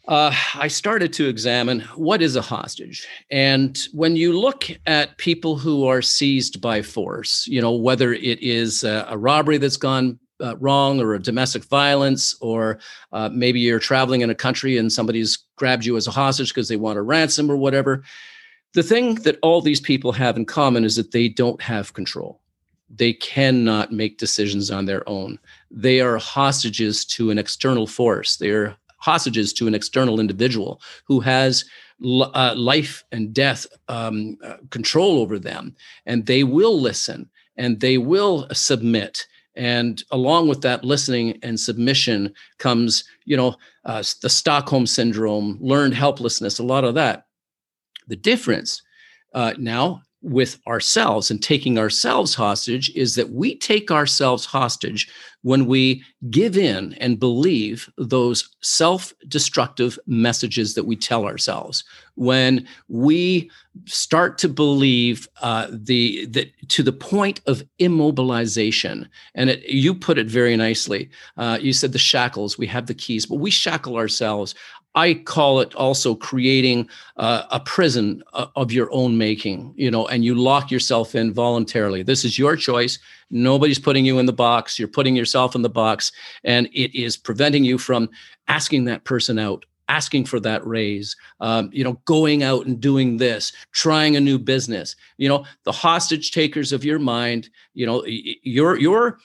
[0.10, 3.08] uh, I started to examine what is a hostage.
[3.30, 8.42] And when you look at people who are seized by force, you know, whether it
[8.42, 12.80] is a, a robbery that's gone uh, wrong or a domestic violence, or
[13.12, 16.70] uh, maybe you're traveling in a country and somebody's grabbed you as a hostage because
[16.70, 18.02] they want a ransom or whatever.
[18.74, 22.42] The thing that all these people have in common is that they don't have control.
[22.90, 25.38] They cannot make decisions on their own.
[25.70, 28.38] They are hostages to an external force.
[28.38, 31.66] They are hostages to an external individual who has
[32.02, 35.76] uh, life and death um, uh, control over them,
[36.06, 39.28] and they will listen and they will submit.
[39.56, 45.94] And along with that listening and submission comes, you know, uh, the Stockholm syndrome, learned
[45.94, 47.26] helplessness, a lot of that.
[48.08, 48.82] The difference
[49.34, 55.10] uh, now with ourselves and taking ourselves hostage is that we take ourselves hostage
[55.44, 61.86] when we give in and believe those self destructive messages that we tell ourselves.
[62.16, 63.50] When we
[63.86, 70.18] start to believe uh, the, the to the point of immobilization, and it, you put
[70.18, 71.10] it very nicely.
[71.38, 74.54] Uh, you said the shackles, we have the keys, but we shackle ourselves.
[74.96, 80.08] I call it also creating uh, a prison uh, of your own making, you know,
[80.08, 82.02] and you lock yourself in voluntarily.
[82.02, 82.98] This is your choice.
[83.30, 84.80] Nobody's putting you in the box.
[84.80, 86.12] You're putting yourself in the box,
[86.44, 88.10] and it is preventing you from
[88.48, 93.18] asking that person out, asking for that raise, um, you know, going out and doing
[93.18, 94.96] this, trying a new business.
[95.18, 97.50] You know, the hostage takers of your mind.
[97.76, 99.20] You know, you're you're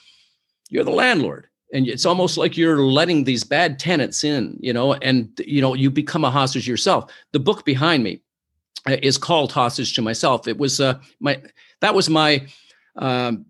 [0.68, 4.94] you're the landlord and it's almost like you're letting these bad tenants in you know
[4.94, 7.12] and you know you become a hostage yourself.
[7.32, 8.22] The book behind me
[8.86, 10.48] uh, is called hostage to myself.
[10.48, 11.42] It was uh my
[11.80, 12.46] that was my
[12.96, 13.44] um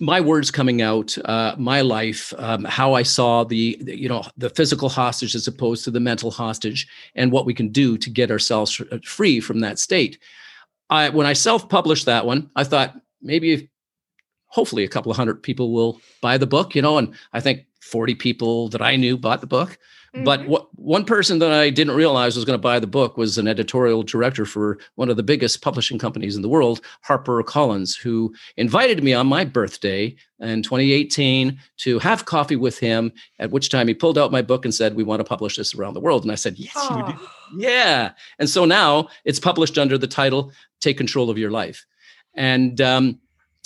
[0.00, 4.50] my words coming out uh, my life um, how i saw the you know the
[4.50, 8.28] physical hostage as opposed to the mental hostage and what we can do to get
[8.28, 10.18] ourselves uh, free from that state.
[10.90, 13.70] I, when i self-published that one i thought maybe
[14.54, 17.66] hopefully a couple of hundred people will buy the book, you know, and I think
[17.82, 19.78] 40 people that I knew bought the book.
[20.14, 20.22] Mm-hmm.
[20.22, 23.36] But what one person that I didn't realize was going to buy the book was
[23.36, 27.96] an editorial director for one of the biggest publishing companies in the world, Harper Collins,
[27.96, 33.10] who invited me on my birthday in 2018 to have coffee with him.
[33.40, 35.74] At which time he pulled out my book and said, "We want to publish this
[35.74, 36.96] around the world." And I said, "Yes, oh.
[36.96, 37.18] you do."
[37.56, 38.12] Yeah.
[38.38, 41.84] And so now it's published under the title "Take Control of Your Life,"
[42.36, 43.18] and um,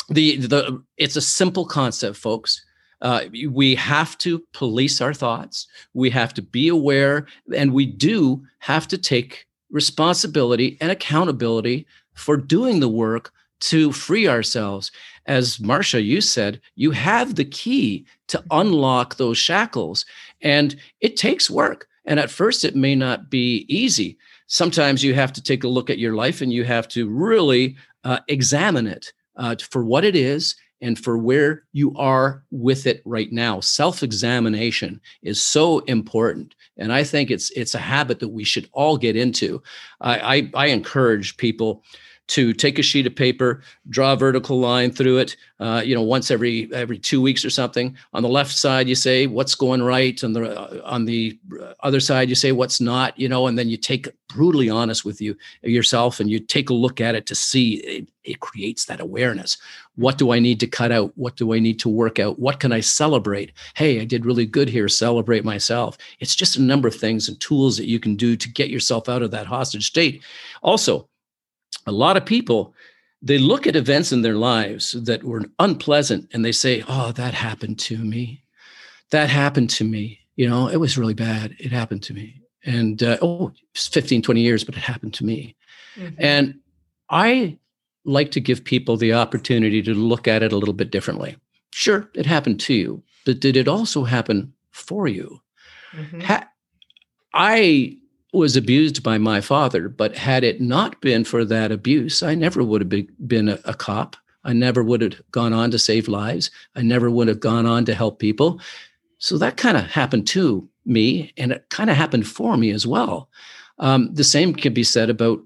[0.09, 2.65] the the it's a simple concept, folks
[3.01, 5.67] uh, we have to police our thoughts.
[5.95, 12.37] We have to be aware, and we do have to take responsibility and accountability for
[12.37, 14.91] doing the work to free ourselves.
[15.27, 20.05] As Marsha, you said, you have the key to unlock those shackles,
[20.41, 21.87] and it takes work.
[22.05, 24.17] And at first, it may not be easy.
[24.47, 27.77] Sometimes you have to take a look at your life and you have to really
[28.05, 33.03] uh, examine it uh, for what it is and for where you are with it
[33.05, 33.61] right now.
[33.61, 38.97] Self-examination is so important, and I think it's it's a habit that we should all
[38.97, 39.62] get into.
[40.01, 41.82] I, I, I encourage people
[42.29, 46.03] to take a sheet of paper, draw a vertical line through it, uh, you know,
[46.03, 47.97] once every every two weeks or something.
[48.12, 51.39] On the left side, you say what's going right, and the uh, on the
[51.81, 55.20] other side, you say what's not, you know, and then you take brutally honest with
[55.20, 59.01] you yourself, and you take a look at it to see it, it creates that
[59.01, 59.57] awareness.
[59.97, 61.12] What do I need to cut out?
[61.16, 62.39] What do I need to work out?
[62.39, 63.53] What can I celebrate?
[63.74, 64.87] Hey, I did really good here.
[64.89, 65.97] Celebrate myself.
[66.20, 69.09] It's just a number of things and tools that you can do to get yourself
[69.09, 70.22] out of that hostage state.
[70.62, 71.09] Also
[71.87, 72.75] a lot of people
[73.21, 77.35] they look at events in their lives that were unpleasant and they say oh that
[77.35, 78.43] happened to me.
[79.11, 80.21] That happened to me.
[80.37, 81.57] You know it was really bad.
[81.59, 82.43] It happened to me.
[82.64, 85.55] And uh, oh 15 20 years but it happened to me.
[85.97, 86.14] Mm-hmm.
[86.19, 86.55] and
[87.11, 87.59] i
[88.05, 91.37] like to give people the opportunity to look at it a little bit differently.
[91.73, 95.41] Sure it happened to you but did it also happen for you?
[95.93, 96.21] Mm-hmm.
[96.21, 96.49] ha-
[97.35, 97.97] i
[98.33, 102.62] was abused by my father, but had it not been for that abuse, I never
[102.62, 104.16] would have been a, a cop.
[104.45, 106.51] I never would have gone on to save lives.
[106.74, 108.61] I never would have gone on to help people.
[109.18, 112.87] So that kind of happened to me, and it kind of happened for me as
[112.87, 113.29] well.
[113.79, 115.41] Um, the same can be said about,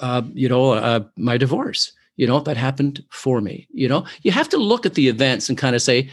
[0.00, 1.92] uh, you know, uh, my divorce.
[2.16, 3.66] You know, that happened for me.
[3.72, 6.08] You know, you have to look at the events and kind of say,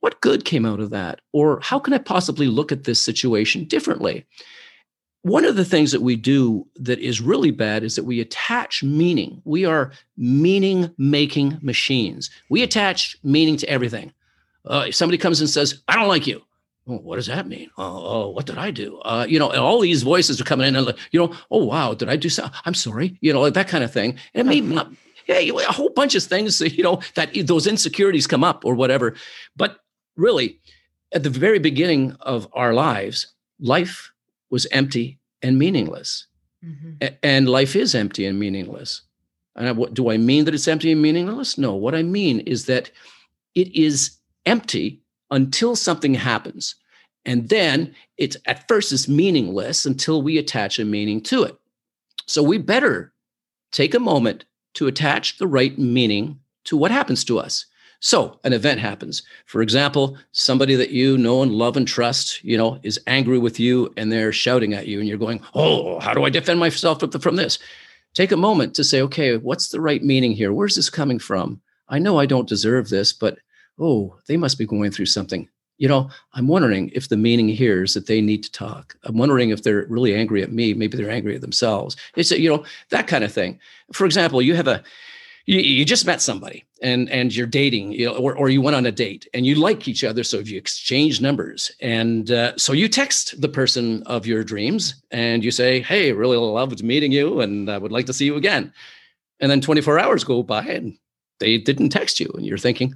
[0.00, 1.20] what good came out of that?
[1.32, 4.24] Or how can I possibly look at this situation differently?
[5.24, 8.82] One of the things that we do that is really bad is that we attach
[8.82, 9.40] meaning.
[9.46, 12.28] We are meaning making machines.
[12.50, 14.12] We attach meaning to everything.
[14.66, 16.42] Uh, if somebody comes and says, I don't like you.
[16.86, 17.70] Oh, what does that mean?
[17.78, 18.98] Oh, oh what did I do?
[18.98, 22.10] Uh, you know, all these voices are coming in and, you know, oh, wow, did
[22.10, 22.60] I do something?
[22.66, 24.18] I'm sorry, you know, like that kind of thing.
[24.34, 24.92] And it may not,
[25.26, 29.14] yeah, a whole bunch of things, you know, that those insecurities come up or whatever.
[29.56, 29.78] But
[30.16, 30.60] really,
[31.12, 34.10] at the very beginning of our lives, life
[34.54, 36.28] was empty and meaningless.
[36.64, 37.14] Mm-hmm.
[37.22, 39.02] and life is empty and meaningless.
[39.54, 41.58] And I, what, do I mean that it's empty and meaningless?
[41.58, 41.74] No.
[41.74, 42.90] What I mean is that
[43.54, 46.76] it is empty until something happens.
[47.26, 51.58] And then it's at first it's meaningless until we attach a meaning to it.
[52.26, 53.12] So we better
[53.72, 57.66] take a moment to attach the right meaning to what happens to us.
[58.04, 59.22] So an event happens.
[59.46, 63.58] For example, somebody that you know and love and trust, you know, is angry with
[63.58, 67.00] you and they're shouting at you and you're going, "Oh, how do I defend myself
[67.22, 67.58] from this?"
[68.12, 70.52] Take a moment to say, "Okay, what's the right meaning here?
[70.52, 71.62] Where's this coming from?
[71.88, 73.38] I know I don't deserve this, but
[73.78, 75.48] oh, they must be going through something."
[75.78, 78.98] You know, I'm wondering if the meaning here is that they need to talk.
[79.04, 80.74] I'm wondering if they're really angry at me.
[80.74, 81.96] Maybe they're angry at themselves.
[82.16, 83.58] It's, a, you know, that kind of thing.
[83.92, 84.84] For example, you have a,
[85.46, 88.76] you, you just met somebody and and you're dating you know, or, or you went
[88.76, 92.56] on a date and you like each other so if you exchange numbers and uh,
[92.56, 97.12] so you text the person of your dreams and you say hey really loved meeting
[97.12, 98.72] you and i would like to see you again
[99.40, 100.96] and then 24 hours go by and
[101.40, 102.94] they didn't text you and you're thinking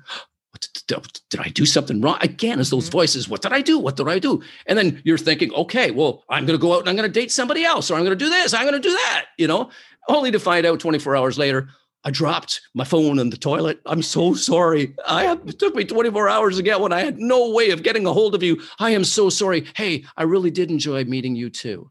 [0.86, 2.18] did, did I do something wrong?
[2.20, 2.98] Again, as those mm-hmm.
[2.98, 3.78] voices, what did I do?
[3.78, 4.42] What did I do?
[4.66, 7.20] And then you're thinking, okay, well, I'm going to go out and I'm going to
[7.20, 9.46] date somebody else, or I'm going to do this, I'm going to do that, you
[9.46, 9.70] know,
[10.08, 11.68] only to find out 24 hours later,
[12.08, 13.82] I dropped my phone in the toilet.
[13.84, 14.94] I'm so sorry.
[15.06, 16.90] I it took me 24 hours to get one.
[16.90, 18.62] I had no way of getting a hold of you.
[18.78, 19.66] I am so sorry.
[19.76, 21.90] Hey, I really did enjoy meeting you too.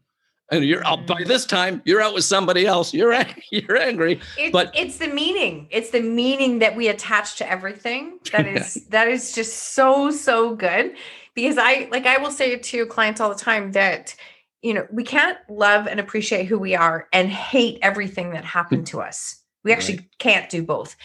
[0.50, 2.92] And you're out by this time, you're out with somebody else.
[2.92, 3.16] You're
[3.52, 4.20] you're angry.
[4.36, 5.68] It, but it's the meaning.
[5.70, 8.18] It's the meaning that we attach to everything.
[8.32, 10.96] That is that is just so so good.
[11.36, 14.16] Because I like I will say to clients all the time that
[14.62, 18.80] you know we can't love and appreciate who we are and hate everything that happened
[18.80, 18.96] hmm.
[18.96, 20.18] to us We actually right.
[20.18, 20.96] can't do both.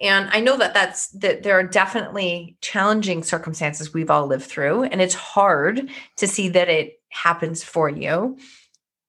[0.00, 4.84] And I know that that's that there are definitely challenging circumstances we've all lived through
[4.84, 8.38] and it's hard to see that it happens for you.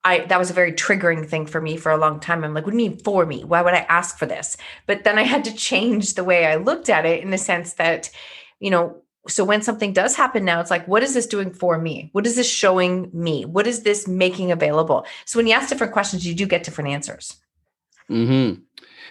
[0.03, 2.43] I that was a very triggering thing for me for a long time.
[2.43, 3.43] I'm like, what do you mean for me?
[3.43, 4.57] Why would I ask for this?
[4.86, 7.74] But then I had to change the way I looked at it in the sense
[7.74, 8.11] that,
[8.59, 11.78] you know, so when something does happen now, it's like, what is this doing for
[11.78, 12.09] me?
[12.11, 13.45] What is this showing me?
[13.45, 15.05] What is this making available?
[15.26, 17.38] So when you ask different questions, you do get different answers.
[18.07, 18.53] Hmm.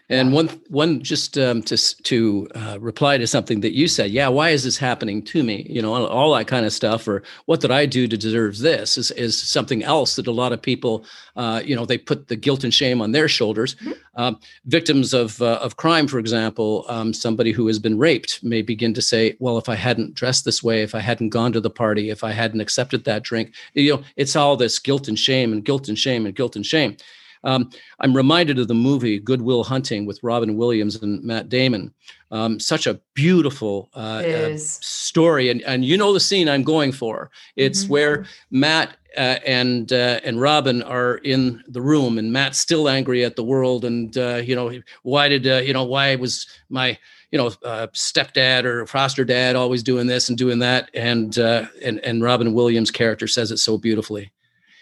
[0.08, 4.28] And one one just um, to to uh, reply to something that you said, yeah,
[4.28, 5.66] why is this happening to me?
[5.70, 8.58] You know, all, all, that kind of stuff, or what did I do to deserve
[8.58, 8.98] this?
[8.98, 12.36] Is is something else that a lot of people, uh, you know, they put the
[12.36, 13.74] guilt and shame on their shoulders.
[13.76, 13.92] Mm-hmm.
[14.14, 18.60] Um, victims of uh, of crime, for example, um, somebody who has been raped may
[18.60, 21.60] begin to say, well, if I hadn't dressed this way, if I hadn't gone to
[21.60, 25.18] the party, if I hadn't accepted that drink, you know, it's all this guilt and
[25.18, 26.96] shame and guilt and shame and guilt and shame.
[27.44, 27.70] Um,
[28.00, 31.92] I'm reminded of the movie Good Will Hunting with Robin Williams and Matt Damon.
[32.30, 36.92] Um, such a beautiful uh, uh, story, and and you know the scene I'm going
[36.92, 37.30] for.
[37.56, 37.92] It's mm-hmm.
[37.92, 43.24] where Matt uh, and uh, and Robin are in the room, and Matt's still angry
[43.24, 44.72] at the world, and uh, you know
[45.02, 46.98] why did uh, you know why was my
[47.30, 51.66] you know uh, stepdad or foster dad always doing this and doing that, and uh,
[51.82, 54.32] and and Robin Williams' character says it so beautifully.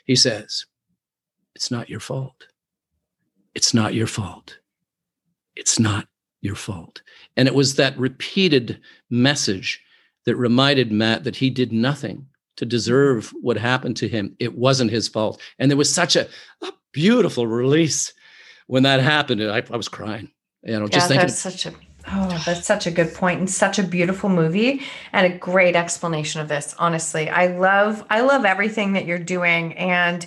[0.04, 0.66] He says,
[1.54, 2.46] "It's not your fault.
[3.54, 4.58] It's not your fault.
[5.56, 6.06] It's not
[6.40, 7.02] your fault.
[7.36, 8.80] And it was that repeated
[9.10, 9.82] message
[10.24, 12.26] that reminded Matt that he did nothing
[12.56, 14.36] to deserve what happened to him.
[14.38, 15.40] It wasn't his fault.
[15.58, 16.28] And there was such a,
[16.62, 18.12] a beautiful release
[18.66, 19.42] when that happened.
[19.42, 20.30] I, I was crying.
[20.62, 21.26] You know, just yeah, thinking.
[21.26, 21.72] That's such a
[22.08, 24.82] Oh, that's such a good point and such a beautiful movie
[25.12, 26.74] and a great explanation of this.
[26.78, 30.26] Honestly, I love I love everything that you're doing and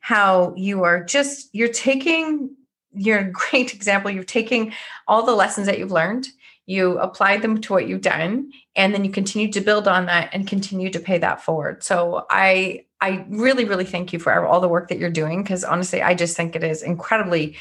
[0.00, 2.54] how you are just you're taking
[2.94, 4.10] you're a great example.
[4.10, 4.72] You're taking
[5.06, 6.28] all the lessons that you've learned,
[6.66, 10.30] you apply them to what you've done, and then you continue to build on that
[10.32, 11.82] and continue to pay that forward.
[11.82, 15.62] So I I really, really thank you for all the work that you're doing because
[15.62, 17.56] honestly, I just think it is incredibly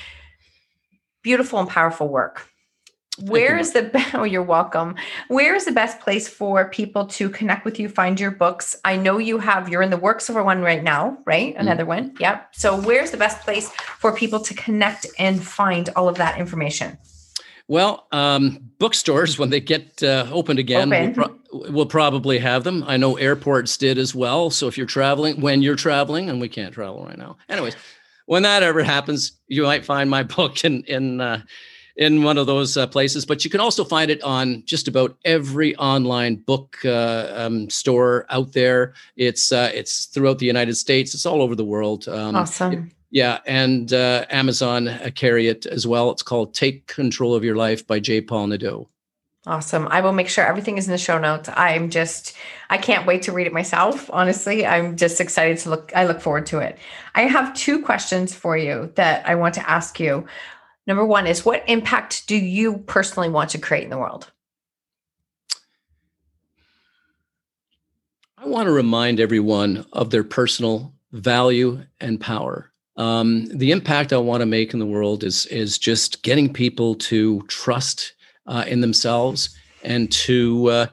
[1.21, 2.47] beautiful and powerful work.
[3.19, 4.95] Where is the oh you're welcome.
[5.27, 8.75] Where is the best place for people to connect with you, find your books?
[8.83, 11.55] I know you have you're in the works of one right now, right?
[11.55, 11.59] Mm.
[11.59, 11.87] Another mm.
[11.87, 12.15] one.
[12.19, 12.55] Yep.
[12.55, 16.97] So where's the best place for people to connect and find all of that information?
[17.67, 21.13] Well, um, bookstores when they get uh, opened again, Open.
[21.13, 22.83] We'll, pro- we'll, probably have them.
[22.87, 24.49] I know airports did as well.
[24.49, 27.75] So if you're traveling, when you're traveling, and we can't travel right now, anyways,
[28.25, 31.41] when that ever happens, you might find my book in in uh,
[31.95, 33.25] in one of those uh, places.
[33.25, 38.25] But you can also find it on just about every online book uh, um, store
[38.29, 38.93] out there.
[39.15, 41.13] It's uh, it's throughout the United States.
[41.13, 42.07] It's all over the world.
[42.07, 42.73] Um, awesome.
[42.73, 46.09] It, yeah, and uh, Amazon uh, carry it as well.
[46.11, 48.21] It's called "Take Control of Your Life" by J.
[48.21, 48.89] Paul Nadeau.
[49.45, 49.89] Awesome.
[49.89, 51.49] I will make sure everything is in the show notes.
[51.53, 52.33] I'm just,
[52.69, 54.09] I can't wait to read it myself.
[54.13, 56.77] Honestly, I'm just excited to look, I look forward to it.
[57.13, 60.25] I have two questions for you that I want to ask you.
[60.85, 64.31] Number one is what impact do you personally want to create in the world?
[68.37, 72.71] I want to remind everyone of their personal value and power.
[72.97, 76.95] Um, the impact I want to make in the world is is just getting people
[76.95, 78.13] to trust
[78.45, 80.85] uh, in themselves and to uh,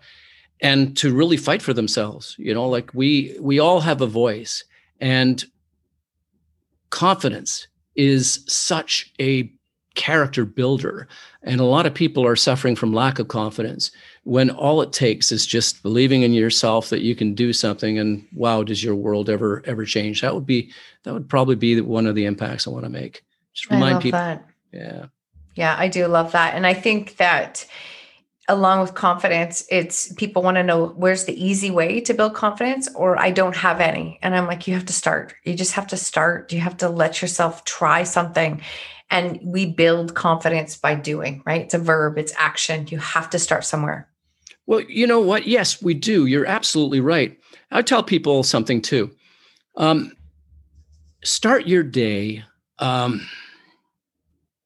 [0.62, 2.36] and to really fight for themselves.
[2.38, 4.64] You know, like we we all have a voice,
[5.00, 5.44] and
[6.90, 7.66] confidence
[7.96, 9.52] is such a
[10.00, 11.06] character builder.
[11.42, 13.90] And a lot of people are suffering from lack of confidence
[14.24, 18.26] when all it takes is just believing in yourself that you can do something and
[18.34, 20.22] wow, does your world ever ever change?
[20.22, 20.72] That would be
[21.02, 23.22] that would probably be one of the impacts I want to make.
[23.52, 24.18] Just remind people.
[24.18, 24.46] That.
[24.72, 25.06] Yeah.
[25.54, 26.54] Yeah, I do love that.
[26.54, 27.66] And I think that
[28.48, 32.88] along with confidence, it's people want to know where's the easy way to build confidence,
[32.94, 34.18] or I don't have any.
[34.22, 35.34] And I'm like, you have to start.
[35.44, 36.52] You just have to start.
[36.52, 38.62] You have to let yourself try something.
[39.10, 41.62] And we build confidence by doing, right?
[41.62, 42.86] It's a verb, it's action.
[42.88, 44.08] You have to start somewhere.
[44.66, 45.48] Well, you know what?
[45.48, 46.26] Yes, we do.
[46.26, 47.36] You're absolutely right.
[47.72, 49.10] I tell people something too.
[49.76, 50.12] Um,
[51.24, 52.44] start your day
[52.78, 53.26] um,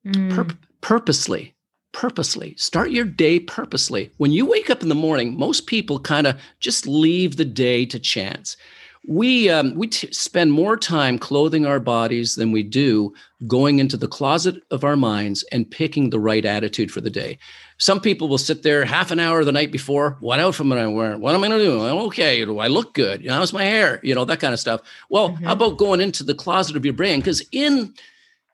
[0.06, 0.34] mm.
[0.34, 1.54] pur- purposely.
[1.92, 2.54] Purposely.
[2.56, 4.10] Start your day purposely.
[4.16, 7.86] When you wake up in the morning, most people kind of just leave the day
[7.86, 8.56] to chance
[9.06, 13.12] we um, we t- spend more time clothing our bodies than we do
[13.46, 17.38] going into the closet of our minds and picking the right attitude for the day.
[17.76, 20.16] Some people will sit there half an hour the night before.
[20.20, 21.20] What outfit am I wearing?
[21.20, 21.80] What am I going to do?
[22.06, 23.20] Okay, do I look good?
[23.20, 24.00] You know, how's my hair?
[24.02, 24.80] You know that kind of stuff.
[25.10, 25.44] Well, mm-hmm.
[25.44, 27.20] how about going into the closet of your brain?
[27.20, 27.92] Because in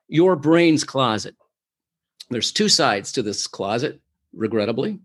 [0.08, 1.36] your brain's closet,
[2.30, 4.00] There's two sides to this closet,
[4.32, 5.00] regrettably.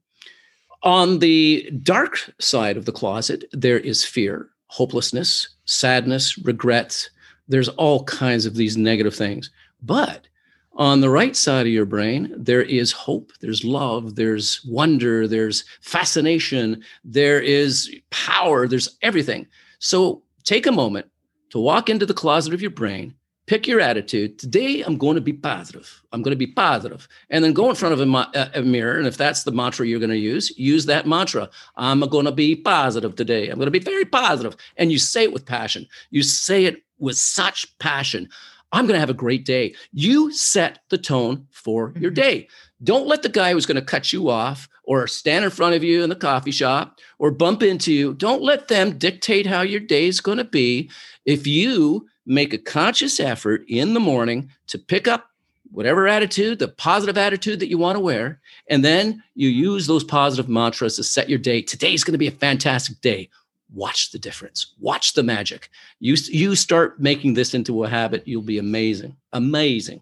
[0.84, 7.08] On the dark side of the closet, there is fear, hopelessness, sadness, regret.
[7.48, 9.50] There's all kinds of these negative things.
[9.82, 10.28] But
[10.74, 15.64] on the right side of your brain, there is hope, there's love, there's wonder, there's
[15.80, 19.48] fascination, there is power, there's everything.
[19.80, 21.10] So take a moment
[21.52, 23.16] to walk into the closet of your brain
[23.48, 24.40] pick your attitude.
[24.40, 26.02] Today, I'm going to be positive.
[26.12, 27.08] I'm going to be positive.
[27.30, 28.98] And then go in front of a, a, mirror.
[28.98, 31.50] And if that's the mantra you're going to use, use that mantra.
[31.76, 33.50] I'm going to be positive today.
[33.50, 34.56] I'm going to be very positive.
[34.78, 35.88] And you say it with passion.
[36.10, 38.30] You say it with such passion.
[38.72, 39.76] I'm going to have a great day.
[39.94, 42.22] You set the tone for your mm-hmm.
[42.22, 42.48] day.
[42.84, 45.84] Don't let the guy who's going to cut you off or stand in front of
[45.84, 49.80] you in the coffee shop or bump into you, don't let them dictate how your
[49.80, 50.90] day is going to be.
[51.26, 55.30] If you make a conscious effort in the morning to pick up
[55.72, 60.04] whatever attitude, the positive attitude that you want to wear, and then you use those
[60.04, 61.62] positive mantras to set your day.
[61.62, 63.30] Today's going to be a fantastic day.
[63.74, 64.74] Watch the difference.
[64.80, 65.70] Watch the magic.
[66.00, 69.18] You you start making this into a habit, you'll be amazing.
[69.34, 70.02] Amazing.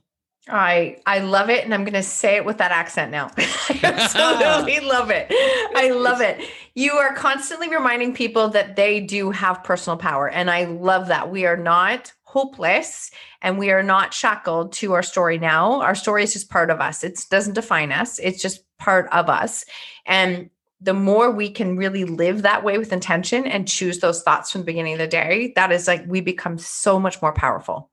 [0.49, 3.31] I I love it, and I'm going to say it with that accent now.
[3.37, 5.27] I absolutely love it.
[5.75, 6.41] I love it.
[6.75, 11.31] You are constantly reminding people that they do have personal power, and I love that.
[11.31, 13.11] We are not hopeless
[13.43, 15.81] and we are not shackled to our story now.
[15.81, 17.03] Our story is just part of us.
[17.03, 18.17] It doesn't define us.
[18.17, 19.65] It's just part of us.
[20.07, 20.49] And
[20.81, 24.61] the more we can really live that way with intention and choose those thoughts from
[24.61, 27.91] the beginning of the day, that is like we become so much more powerful.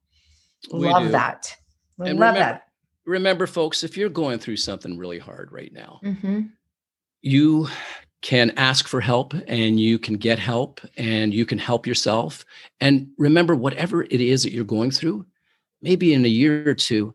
[0.72, 1.10] We love do.
[1.10, 1.54] that.
[2.00, 2.66] And love remember, that.
[3.04, 6.42] Remember, folks, if you're going through something really hard right now, mm-hmm.
[7.22, 7.68] you
[8.22, 12.44] can ask for help and you can get help and you can help yourself.
[12.80, 15.26] And remember, whatever it is that you're going through,
[15.80, 17.14] maybe in a year or two,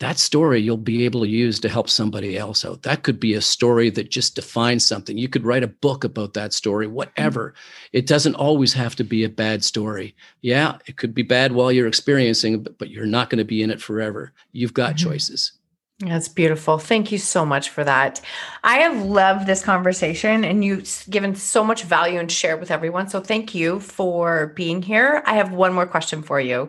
[0.00, 2.82] that story you'll be able to use to help somebody else out.
[2.82, 5.16] That could be a story that just defines something.
[5.16, 7.50] You could write a book about that story, whatever.
[7.50, 7.98] Mm-hmm.
[7.98, 10.16] It doesn't always have to be a bad story.
[10.40, 13.62] Yeah, it could be bad while you're experiencing, but, but you're not going to be
[13.62, 14.32] in it forever.
[14.52, 15.10] You've got mm-hmm.
[15.10, 15.52] choices.
[16.00, 16.78] That's beautiful.
[16.78, 18.20] Thank you so much for that.
[18.64, 23.08] I have loved this conversation and you've given so much value and shared with everyone.
[23.08, 25.22] So thank you for being here.
[25.24, 26.68] I have one more question for you.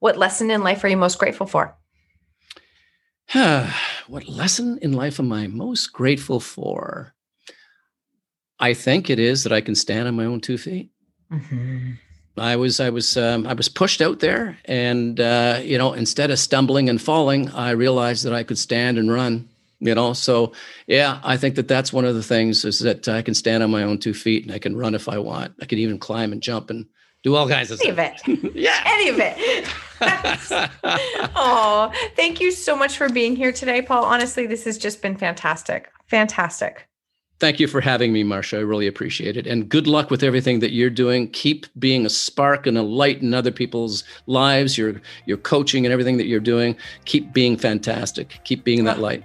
[0.00, 1.76] What lesson in life are you most grateful for?
[4.06, 7.14] what lesson in life am I most grateful for?
[8.58, 10.90] I think it is that I can stand on my own two feet.
[11.30, 11.92] Mm-hmm.
[12.38, 16.30] I was I was um, I was pushed out there, and uh, you know, instead
[16.30, 19.48] of stumbling and falling, I realized that I could stand and run.
[19.78, 20.52] You know, so
[20.86, 23.70] yeah, I think that that's one of the things is that I can stand on
[23.70, 25.52] my own two feet and I can run if I want.
[25.60, 26.86] I can even climb and jump and
[27.26, 28.28] do all kinds of Any stuff.
[28.28, 28.54] Of it.
[28.54, 29.68] yeah, any of it.
[31.34, 34.04] oh, thank you so much for being here today, Paul.
[34.04, 35.90] Honestly, this has just been fantastic.
[36.06, 36.86] Fantastic.
[37.40, 38.58] Thank you for having me, Marsha.
[38.58, 39.44] I really appreciate it.
[39.44, 41.28] And good luck with everything that you're doing.
[41.32, 44.78] Keep being a spark and a light in other people's lives.
[44.78, 46.76] Your your coaching and everything that you're doing.
[47.06, 48.38] Keep being fantastic.
[48.44, 49.24] Keep being that light.